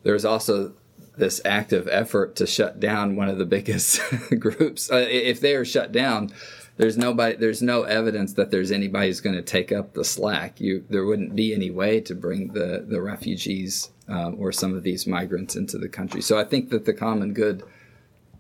there's 0.03 0.25
also 0.25 0.75
this 1.17 1.41
active 1.45 1.87
effort 1.89 2.35
to 2.37 2.47
shut 2.47 2.81
down 2.81 3.17
one 3.17 3.29
of 3.29 3.39
the 3.39 3.45
biggest 3.45 4.01
groups. 4.39 4.91
Uh, 4.91 5.07
if 5.09 5.41
they 5.41 5.55
are 5.55 5.65
shut 5.65 5.93
down, 5.93 6.33
there's 6.79 6.97
nobody. 6.97 7.37
There's 7.37 7.61
no 7.61 7.83
evidence 7.83 8.33
that 8.35 8.51
there's 8.51 8.73
anybody 8.73 9.09
who's 9.09 9.21
going 9.21 9.37
to 9.37 9.43
take 9.43 9.71
up 9.71 9.93
the 9.93 10.05
slack. 10.05 10.61
You, 10.61 10.85
there 10.89 11.05
wouldn't 11.05 11.37
be 11.37 11.55
any 11.55 11.71
way 11.71 12.01
to 12.01 12.15
bring 12.15 12.55
the 12.55 12.85
the 12.89 13.03
refugees 13.03 13.91
um, 14.09 14.37
or 14.39 14.53
some 14.53 14.75
of 14.75 14.83
these 14.83 15.07
migrants 15.07 15.55
into 15.55 15.77
the 15.77 15.89
country. 15.89 16.23
So 16.23 16.39
I 16.39 16.45
think 16.45 16.71
that 16.71 16.87
the 16.87 16.95
common 16.95 17.35
good 17.35 17.63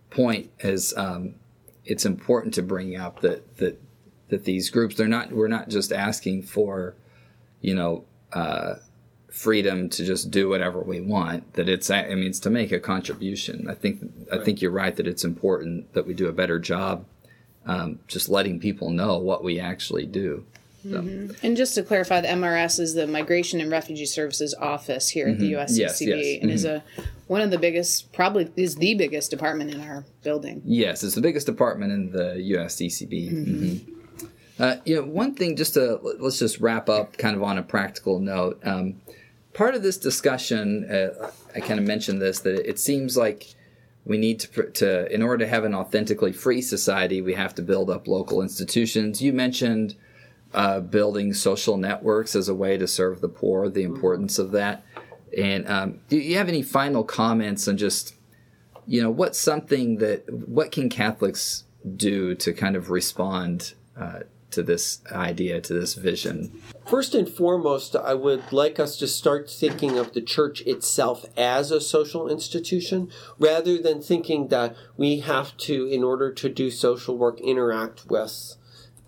point 0.08 0.50
is 0.60 0.96
um, 0.96 1.34
it's 1.84 2.06
important 2.06 2.54
to 2.54 2.62
bring 2.62 2.96
up 2.96 3.20
that 3.20 3.58
that 3.58 3.78
that 4.32 4.44
these 4.44 4.70
groups 4.70 4.96
they're 4.96 5.06
not 5.06 5.30
we're 5.30 5.46
not 5.46 5.68
just 5.68 5.92
asking 5.92 6.42
for 6.42 6.94
you 7.60 7.74
know 7.74 8.02
uh, 8.32 8.74
freedom 9.30 9.88
to 9.90 10.04
just 10.04 10.30
do 10.30 10.48
whatever 10.48 10.80
we 10.80 11.00
want 11.02 11.52
that 11.52 11.68
it's 11.68 11.90
i 11.90 12.08
mean 12.14 12.24
it's 12.28 12.40
to 12.40 12.50
make 12.50 12.72
a 12.72 12.80
contribution. 12.80 13.68
I 13.68 13.74
think 13.74 14.00
i 14.32 14.38
think 14.38 14.60
you're 14.62 14.70
right 14.70 14.96
that 14.96 15.06
it's 15.06 15.22
important 15.24 15.92
that 15.92 16.06
we 16.06 16.14
do 16.14 16.28
a 16.28 16.32
better 16.32 16.58
job 16.58 17.04
um, 17.66 17.98
just 18.08 18.28
letting 18.28 18.58
people 18.58 18.90
know 18.90 19.18
what 19.18 19.44
we 19.44 19.60
actually 19.60 20.04
do. 20.06 20.44
So, 20.82 20.96
And 21.44 21.56
just 21.56 21.76
to 21.76 21.84
clarify, 21.84 22.20
the 22.20 22.26
MRS 22.26 22.80
is 22.80 22.94
the 22.94 23.06
Migration 23.06 23.60
and 23.60 23.70
Refugee 23.70 24.04
Services 24.04 24.52
Office 24.58 25.08
here 25.10 25.28
at 25.28 25.38
the 25.38 25.52
USCCB, 25.52 25.78
Yes, 25.78 26.00
yes. 26.02 26.38
and 26.42 26.50
is 26.50 26.64
a 26.64 26.82
one 27.28 27.40
of 27.40 27.52
the 27.52 27.58
biggest, 27.58 28.12
probably 28.12 28.50
is 28.56 28.74
the 28.74 28.94
biggest 28.96 29.30
department 29.30 29.72
in 29.72 29.80
our 29.80 30.04
building. 30.24 30.60
yes 30.64 31.04
it's 31.04 31.14
the 31.14 31.20
biggest 31.20 31.46
department 31.46 31.92
in 31.92 32.10
the 32.10 32.34
USCCB 32.56 33.30
Mhm. 33.30 33.91
Uh, 34.58 34.76
you 34.84 34.94
know 34.94 35.02
one 35.02 35.34
thing 35.34 35.56
just 35.56 35.74
to 35.74 35.98
let's 36.20 36.38
just 36.38 36.60
wrap 36.60 36.88
up 36.88 37.16
kind 37.16 37.36
of 37.36 37.42
on 37.42 37.58
a 37.58 37.62
practical 37.62 38.18
note. 38.18 38.60
Um, 38.64 39.00
part 39.54 39.74
of 39.74 39.82
this 39.82 39.98
discussion 39.98 40.90
uh, 40.90 41.30
i 41.54 41.60
kind 41.60 41.78
of 41.78 41.86
mentioned 41.86 42.22
this 42.22 42.40
that 42.40 42.66
it 42.66 42.78
seems 42.78 43.18
like 43.18 43.54
we 44.06 44.16
need 44.16 44.40
to, 44.40 44.70
to 44.70 45.12
in 45.12 45.22
order 45.22 45.44
to 45.44 45.46
have 45.46 45.64
an 45.64 45.74
authentically 45.74 46.32
free 46.32 46.62
society 46.62 47.20
we 47.20 47.34
have 47.34 47.54
to 47.54 47.62
build 47.62 47.90
up 47.90 48.08
local 48.08 48.42
institutions. 48.42 49.22
You 49.22 49.32
mentioned 49.32 49.94
uh, 50.54 50.80
building 50.80 51.32
social 51.32 51.76
networks 51.76 52.34
as 52.34 52.48
a 52.48 52.54
way 52.54 52.76
to 52.76 52.86
serve 52.86 53.20
the 53.20 53.28
poor 53.28 53.68
the 53.68 53.84
importance 53.84 54.38
of 54.38 54.50
that. 54.52 54.84
And 55.36 55.66
um, 55.68 56.00
do 56.08 56.18
you 56.18 56.36
have 56.36 56.48
any 56.48 56.62
final 56.62 57.04
comments 57.04 57.68
on 57.68 57.76
just 57.78 58.14
you 58.86 59.02
know, 59.02 59.10
what's 59.10 59.38
something 59.38 59.98
that 59.98 60.30
what 60.32 60.72
can 60.72 60.88
Catholics 60.88 61.64
do 61.96 62.34
to 62.36 62.52
kind 62.52 62.76
of 62.76 62.90
respond 62.90 63.74
uh, 63.96 64.20
to 64.52 64.62
this 64.62 65.00
idea, 65.10 65.60
to 65.60 65.72
this 65.72 65.94
vision? 65.94 66.60
First 66.86 67.14
and 67.14 67.28
foremost, 67.28 67.96
I 67.96 68.14
would 68.14 68.52
like 68.52 68.78
us 68.78 68.96
to 68.98 69.06
start 69.06 69.50
thinking 69.50 69.98
of 69.98 70.12
the 70.12 70.22
church 70.22 70.62
itself 70.62 71.24
as 71.36 71.70
a 71.70 71.80
social 71.80 72.28
institution 72.28 73.10
rather 73.38 73.80
than 73.80 74.02
thinking 74.02 74.48
that 74.48 74.76
we 74.96 75.20
have 75.20 75.56
to, 75.58 75.86
in 75.86 76.02
order 76.02 76.32
to 76.32 76.48
do 76.48 76.70
social 76.70 77.16
work, 77.16 77.40
interact 77.40 78.10
with 78.10 78.56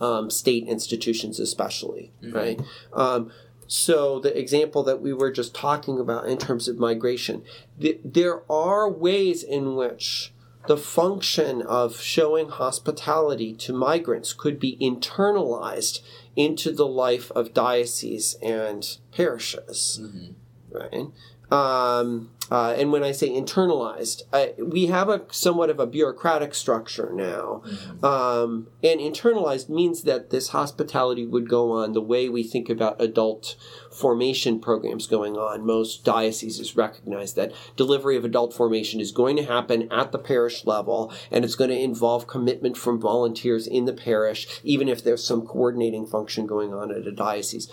um, 0.00 0.30
state 0.30 0.66
institutions, 0.66 1.38
especially, 1.40 2.12
mm-hmm. 2.22 2.36
right? 2.36 2.60
Um, 2.92 3.30
so 3.66 4.20
the 4.20 4.36
example 4.38 4.82
that 4.82 5.00
we 5.00 5.12
were 5.12 5.30
just 5.30 5.54
talking 5.54 5.98
about 5.98 6.26
in 6.26 6.38
terms 6.38 6.68
of 6.68 6.78
migration, 6.78 7.42
th- 7.80 8.00
there 8.04 8.42
are 8.50 8.90
ways 8.90 9.42
in 9.42 9.74
which 9.74 10.33
the 10.66 10.76
function 10.76 11.62
of 11.62 12.00
showing 12.00 12.48
hospitality 12.48 13.54
to 13.54 13.72
migrants 13.72 14.32
could 14.32 14.58
be 14.58 14.76
internalized 14.80 16.00
into 16.36 16.72
the 16.72 16.86
life 16.86 17.30
of 17.32 17.54
dioceses 17.54 18.36
and 18.42 18.98
parishes, 19.12 20.00
mm-hmm. 20.02 20.32
right? 20.70 21.06
Um, 21.50 22.30
uh, 22.50 22.74
and 22.76 22.92
when 22.92 23.02
I 23.02 23.12
say 23.12 23.30
internalized, 23.30 24.22
I, 24.32 24.54
we 24.58 24.86
have 24.86 25.08
a 25.08 25.22
somewhat 25.30 25.70
of 25.70 25.80
a 25.80 25.86
bureaucratic 25.86 26.54
structure 26.54 27.10
now. 27.12 27.62
Mm-hmm. 27.64 28.04
Um, 28.04 28.68
and 28.82 29.00
internalized 29.00 29.68
means 29.68 30.02
that 30.02 30.30
this 30.30 30.48
hospitality 30.48 31.26
would 31.26 31.48
go 31.48 31.72
on 31.72 31.92
the 31.92 32.02
way 32.02 32.28
we 32.28 32.42
think 32.42 32.68
about 32.68 33.00
adult 33.00 33.56
formation 33.90 34.60
programs 34.60 35.06
going 35.06 35.36
on. 35.36 35.64
Most 35.64 36.04
dioceses 36.04 36.76
recognize 36.76 37.34
that 37.34 37.52
delivery 37.76 38.16
of 38.16 38.24
adult 38.24 38.52
formation 38.52 39.00
is 39.00 39.12
going 39.12 39.36
to 39.36 39.44
happen 39.44 39.90
at 39.90 40.12
the 40.12 40.18
parish 40.18 40.66
level, 40.66 41.12
and 41.30 41.44
it's 41.44 41.56
going 41.56 41.70
to 41.70 41.78
involve 41.78 42.26
commitment 42.26 42.76
from 42.76 43.00
volunteers 43.00 43.66
in 43.66 43.86
the 43.86 43.92
parish, 43.92 44.60
even 44.62 44.88
if 44.88 45.02
there's 45.02 45.26
some 45.26 45.46
coordinating 45.46 46.06
function 46.06 46.46
going 46.46 46.74
on 46.74 46.90
at 46.90 47.06
a 47.06 47.12
diocese. 47.12 47.70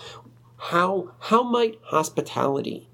How, 0.56 1.12
how 1.18 1.42
might 1.42 1.78
hospitality 1.82 2.88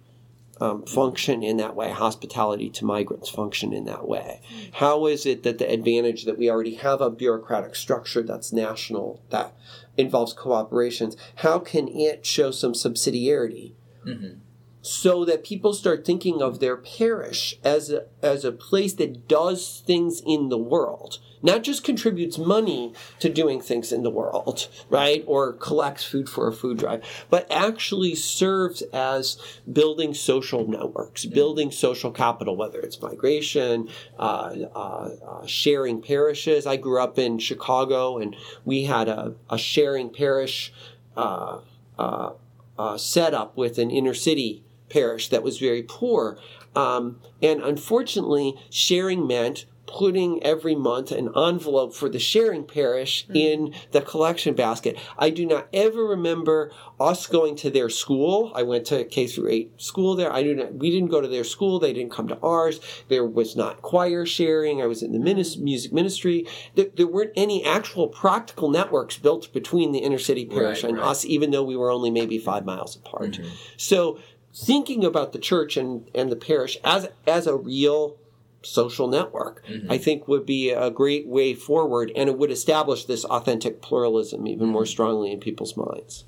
um, 0.60 0.82
function 0.84 1.42
in 1.42 1.56
that 1.58 1.76
way, 1.76 1.90
hospitality 1.90 2.70
to 2.70 2.84
migrants 2.84 3.28
function 3.28 3.72
in 3.72 3.84
that 3.84 4.08
way? 4.08 4.40
How 4.74 5.06
is 5.06 5.26
it 5.26 5.42
that 5.42 5.58
the 5.58 5.70
advantage 5.70 6.24
that 6.24 6.38
we 6.38 6.50
already 6.50 6.74
have 6.76 7.00
a 7.00 7.10
bureaucratic 7.10 7.76
structure 7.76 8.22
that's 8.22 8.52
national, 8.52 9.22
that 9.30 9.54
involves 9.96 10.34
cooperations, 10.34 11.16
how 11.36 11.58
can 11.58 11.88
it 11.88 12.24
show 12.24 12.50
some 12.50 12.72
subsidiarity? 12.72 13.72
Mm-hmm. 14.06 14.38
So 14.80 15.24
that 15.24 15.44
people 15.44 15.74
start 15.74 16.06
thinking 16.06 16.40
of 16.40 16.60
their 16.60 16.76
parish 16.76 17.58
as 17.64 17.90
a, 17.90 18.06
as 18.22 18.44
a 18.44 18.52
place 18.52 18.94
that 18.94 19.28
does 19.28 19.82
things 19.86 20.22
in 20.24 20.48
the 20.48 20.58
world 20.58 21.18
not 21.42 21.62
just 21.62 21.84
contributes 21.84 22.38
money 22.38 22.92
to 23.20 23.28
doing 23.28 23.60
things 23.60 23.92
in 23.92 24.02
the 24.02 24.10
world, 24.10 24.68
right? 24.88 25.24
Or 25.26 25.52
collects 25.52 26.04
food 26.04 26.28
for 26.28 26.48
a 26.48 26.52
food 26.52 26.78
drive, 26.78 27.02
but 27.30 27.50
actually 27.50 28.14
serves 28.14 28.82
as 28.92 29.38
building 29.70 30.14
social 30.14 30.66
networks, 30.66 31.24
building 31.24 31.70
social 31.70 32.10
capital, 32.10 32.56
whether 32.56 32.80
it's 32.80 33.00
migration, 33.00 33.88
uh, 34.18 34.54
uh, 34.74 35.10
uh, 35.26 35.46
sharing 35.46 36.02
parishes. 36.02 36.66
I 36.66 36.76
grew 36.76 37.00
up 37.02 37.18
in 37.18 37.38
Chicago 37.38 38.18
and 38.18 38.36
we 38.64 38.84
had 38.84 39.08
a, 39.08 39.34
a 39.50 39.58
sharing 39.58 40.10
parish 40.10 40.72
uh, 41.16 41.60
uh, 41.98 42.32
uh, 42.78 42.96
set 42.96 43.34
up 43.34 43.56
with 43.56 43.78
an 43.78 43.90
inner 43.90 44.14
city 44.14 44.62
parish 44.88 45.28
that 45.28 45.42
was 45.42 45.58
very 45.58 45.82
poor. 45.82 46.38
Um, 46.76 47.20
and 47.42 47.60
unfortunately, 47.60 48.54
sharing 48.70 49.26
meant 49.26 49.66
putting 49.88 50.42
every 50.42 50.74
month 50.74 51.10
an 51.10 51.30
envelope 51.36 51.94
for 51.94 52.08
the 52.08 52.18
sharing 52.18 52.64
parish 52.64 53.24
mm-hmm. 53.24 53.36
in 53.36 53.74
the 53.92 54.00
collection 54.00 54.54
basket. 54.54 54.96
I 55.18 55.30
do 55.30 55.46
not 55.46 55.68
ever 55.72 56.04
remember 56.04 56.70
us 57.00 57.26
going 57.26 57.56
to 57.56 57.70
their 57.70 57.88
school. 57.88 58.52
I 58.54 58.62
went 58.62 58.86
to 58.86 59.04
K 59.04 59.26
through 59.26 59.48
8 59.48 59.80
school 59.80 60.14
there. 60.14 60.32
I 60.32 60.42
do 60.42 60.54
not 60.54 60.74
we 60.74 60.90
didn't 60.90 61.08
go 61.08 61.20
to 61.20 61.28
their 61.28 61.44
school. 61.44 61.78
They 61.78 61.92
didn't 61.92 62.12
come 62.12 62.28
to 62.28 62.38
ours. 62.40 62.80
There 63.08 63.24
was 63.24 63.56
not 63.56 63.82
choir 63.82 64.26
sharing. 64.26 64.82
I 64.82 64.86
was 64.86 65.02
in 65.02 65.12
the 65.12 65.18
mm-hmm. 65.18 65.64
music 65.64 65.92
ministry. 65.92 66.46
There, 66.74 66.86
there, 66.94 67.06
weren't 67.06 67.32
any 67.36 67.64
actual 67.64 68.08
practical 68.08 68.70
networks 68.70 69.16
built 69.16 69.52
between 69.52 69.92
the 69.92 70.00
inner 70.00 70.18
city 70.18 70.44
parish 70.44 70.82
right, 70.82 70.90
and 70.90 70.98
right. 70.98 71.08
us 71.08 71.24
even 71.24 71.50
though 71.50 71.64
we 71.64 71.76
were 71.76 71.90
only 71.90 72.10
maybe 72.10 72.38
5 72.38 72.64
miles 72.64 72.96
apart. 72.96 73.32
Mm-hmm. 73.32 73.48
So 73.76 74.18
thinking 74.54 75.04
about 75.04 75.32
the 75.32 75.38
church 75.38 75.76
and, 75.76 76.10
and 76.14 76.30
the 76.30 76.36
parish 76.36 76.76
as 76.84 77.08
as 77.26 77.46
a 77.46 77.56
real 77.56 78.16
social 78.62 79.08
network, 79.08 79.64
mm-hmm. 79.66 79.90
I 79.90 79.98
think 79.98 80.28
would 80.28 80.46
be 80.46 80.70
a 80.70 80.90
great 80.90 81.26
way 81.26 81.54
forward 81.54 82.10
and 82.16 82.28
it 82.28 82.38
would 82.38 82.50
establish 82.50 83.04
this 83.04 83.24
authentic 83.24 83.80
pluralism 83.80 84.46
even 84.46 84.68
more 84.68 84.82
mm-hmm. 84.82 84.88
strongly 84.88 85.32
in 85.32 85.40
people's 85.40 85.76
minds. 85.76 86.24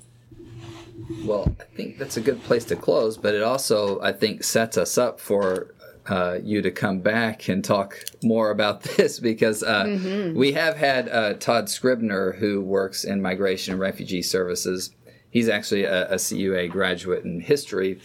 Well, 1.25 1.53
I 1.59 1.63
think 1.75 1.97
that's 1.97 2.17
a 2.17 2.21
good 2.21 2.43
place 2.43 2.65
to 2.65 2.75
close, 2.75 3.17
but 3.17 3.33
it 3.33 3.43
also, 3.43 3.99
I 4.01 4.11
think, 4.11 4.43
sets 4.43 4.77
us 4.77 4.97
up 4.97 5.19
for 5.19 5.73
uh, 6.07 6.39
you 6.43 6.61
to 6.61 6.71
come 6.71 6.99
back 6.99 7.47
and 7.47 7.63
talk 7.63 7.97
more 8.23 8.51
about 8.51 8.81
this 8.97 9.19
because 9.19 9.63
uh, 9.63 9.85
mm-hmm. 9.85 10.37
we 10.37 10.53
have 10.53 10.77
had 10.77 11.09
uh, 11.09 11.33
Todd 11.35 11.69
Scribner, 11.69 12.33
who 12.33 12.61
works 12.61 13.03
in 13.03 13.21
migration 13.21 13.73
and 13.73 13.81
refugee 13.81 14.21
services. 14.21 14.91
He's 15.29 15.49
actually 15.49 15.83
a, 15.83 16.09
a 16.11 16.19
CUA 16.19 16.67
graduate 16.67 17.23
in 17.23 17.39
history, 17.39 17.99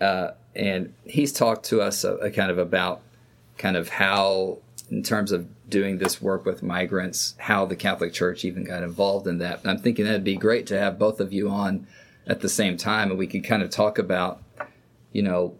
uh, 0.00 0.32
and 0.54 0.94
he's 1.04 1.32
talked 1.32 1.64
to 1.66 1.80
us 1.80 2.04
a 2.04 2.30
kind 2.30 2.50
of 2.50 2.58
about 2.58 3.00
kind 3.58 3.76
of 3.76 3.88
how, 3.88 4.58
in 4.90 5.02
terms 5.02 5.32
of 5.32 5.46
doing 5.68 5.98
this 5.98 6.22
work 6.22 6.46
with 6.46 6.62
migrants, 6.62 7.34
how 7.38 7.66
the 7.66 7.76
Catholic 7.76 8.12
Church 8.12 8.44
even 8.44 8.64
got 8.64 8.82
involved 8.82 9.26
in 9.26 9.38
that. 9.38 9.60
And 9.60 9.70
I'm 9.70 9.78
thinking 9.78 10.04
that'd 10.04 10.24
be 10.24 10.36
great 10.36 10.66
to 10.68 10.78
have 10.78 10.98
both 10.98 11.20
of 11.20 11.32
you 11.32 11.50
on 11.50 11.86
at 12.26 12.40
the 12.40 12.48
same 12.48 12.76
time, 12.76 13.10
and 13.10 13.18
we 13.18 13.26
could 13.26 13.44
kind 13.44 13.62
of 13.62 13.70
talk 13.70 13.98
about, 13.98 14.42
you 15.12 15.22
know, 15.22 15.56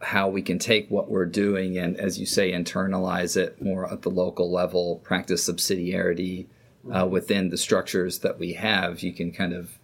how 0.00 0.28
we 0.28 0.42
can 0.42 0.58
take 0.58 0.90
what 0.90 1.10
we're 1.10 1.26
doing 1.26 1.78
and, 1.78 1.96
as 1.96 2.18
you 2.18 2.26
say, 2.26 2.52
internalize 2.52 3.36
it 3.36 3.62
more 3.62 3.90
at 3.90 4.02
the 4.02 4.10
local 4.10 4.50
level, 4.50 4.96
practice 5.04 5.48
subsidiarity 5.48 6.46
uh, 6.92 7.06
within 7.06 7.50
the 7.50 7.56
structures 7.56 8.18
that 8.20 8.38
we 8.38 8.54
have. 8.54 9.00
You 9.00 9.12
can 9.12 9.30
kind 9.30 9.52
of 9.52 9.78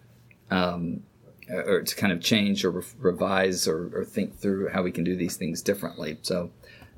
um, 0.51 1.03
or 1.49 1.81
to 1.81 1.95
kind 1.95 2.13
of 2.13 2.21
change 2.21 2.63
or 2.63 2.71
re- 2.71 2.83
revise 2.99 3.67
or, 3.67 3.89
or, 3.93 4.05
think 4.05 4.37
through 4.37 4.69
how 4.69 4.83
we 4.83 4.91
can 4.91 5.03
do 5.03 5.15
these 5.15 5.35
things 5.35 5.61
differently. 5.61 6.17
So 6.21 6.51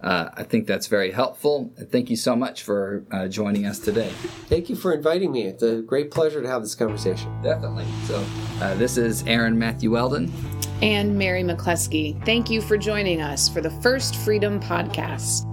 uh, 0.03 0.29
I 0.33 0.43
think 0.43 0.67
that's 0.67 0.87
very 0.87 1.11
helpful. 1.11 1.73
Thank 1.91 2.09
you 2.09 2.15
so 2.15 2.35
much 2.35 2.63
for 2.63 3.05
uh, 3.11 3.27
joining 3.27 3.65
us 3.65 3.79
today. 3.79 4.09
Thank 4.47 4.69
you 4.69 4.75
for 4.75 4.93
inviting 4.93 5.31
me. 5.31 5.43
It's 5.43 5.63
a 5.63 5.81
great 5.81 6.11
pleasure 6.11 6.41
to 6.41 6.47
have 6.47 6.61
this 6.61 6.75
conversation. 6.75 7.31
Definitely. 7.41 7.85
So, 8.05 8.23
uh, 8.61 8.75
this 8.75 8.97
is 8.97 9.23
Aaron 9.27 9.57
Matthew 9.57 9.91
Weldon 9.91 10.31
and 10.81 11.17
Mary 11.17 11.43
McCluskey. 11.43 12.23
Thank 12.25 12.49
you 12.49 12.61
for 12.61 12.77
joining 12.77 13.21
us 13.21 13.47
for 13.47 13.61
the 13.61 13.71
First 13.81 14.15
Freedom 14.15 14.59
Podcast. 14.59 15.50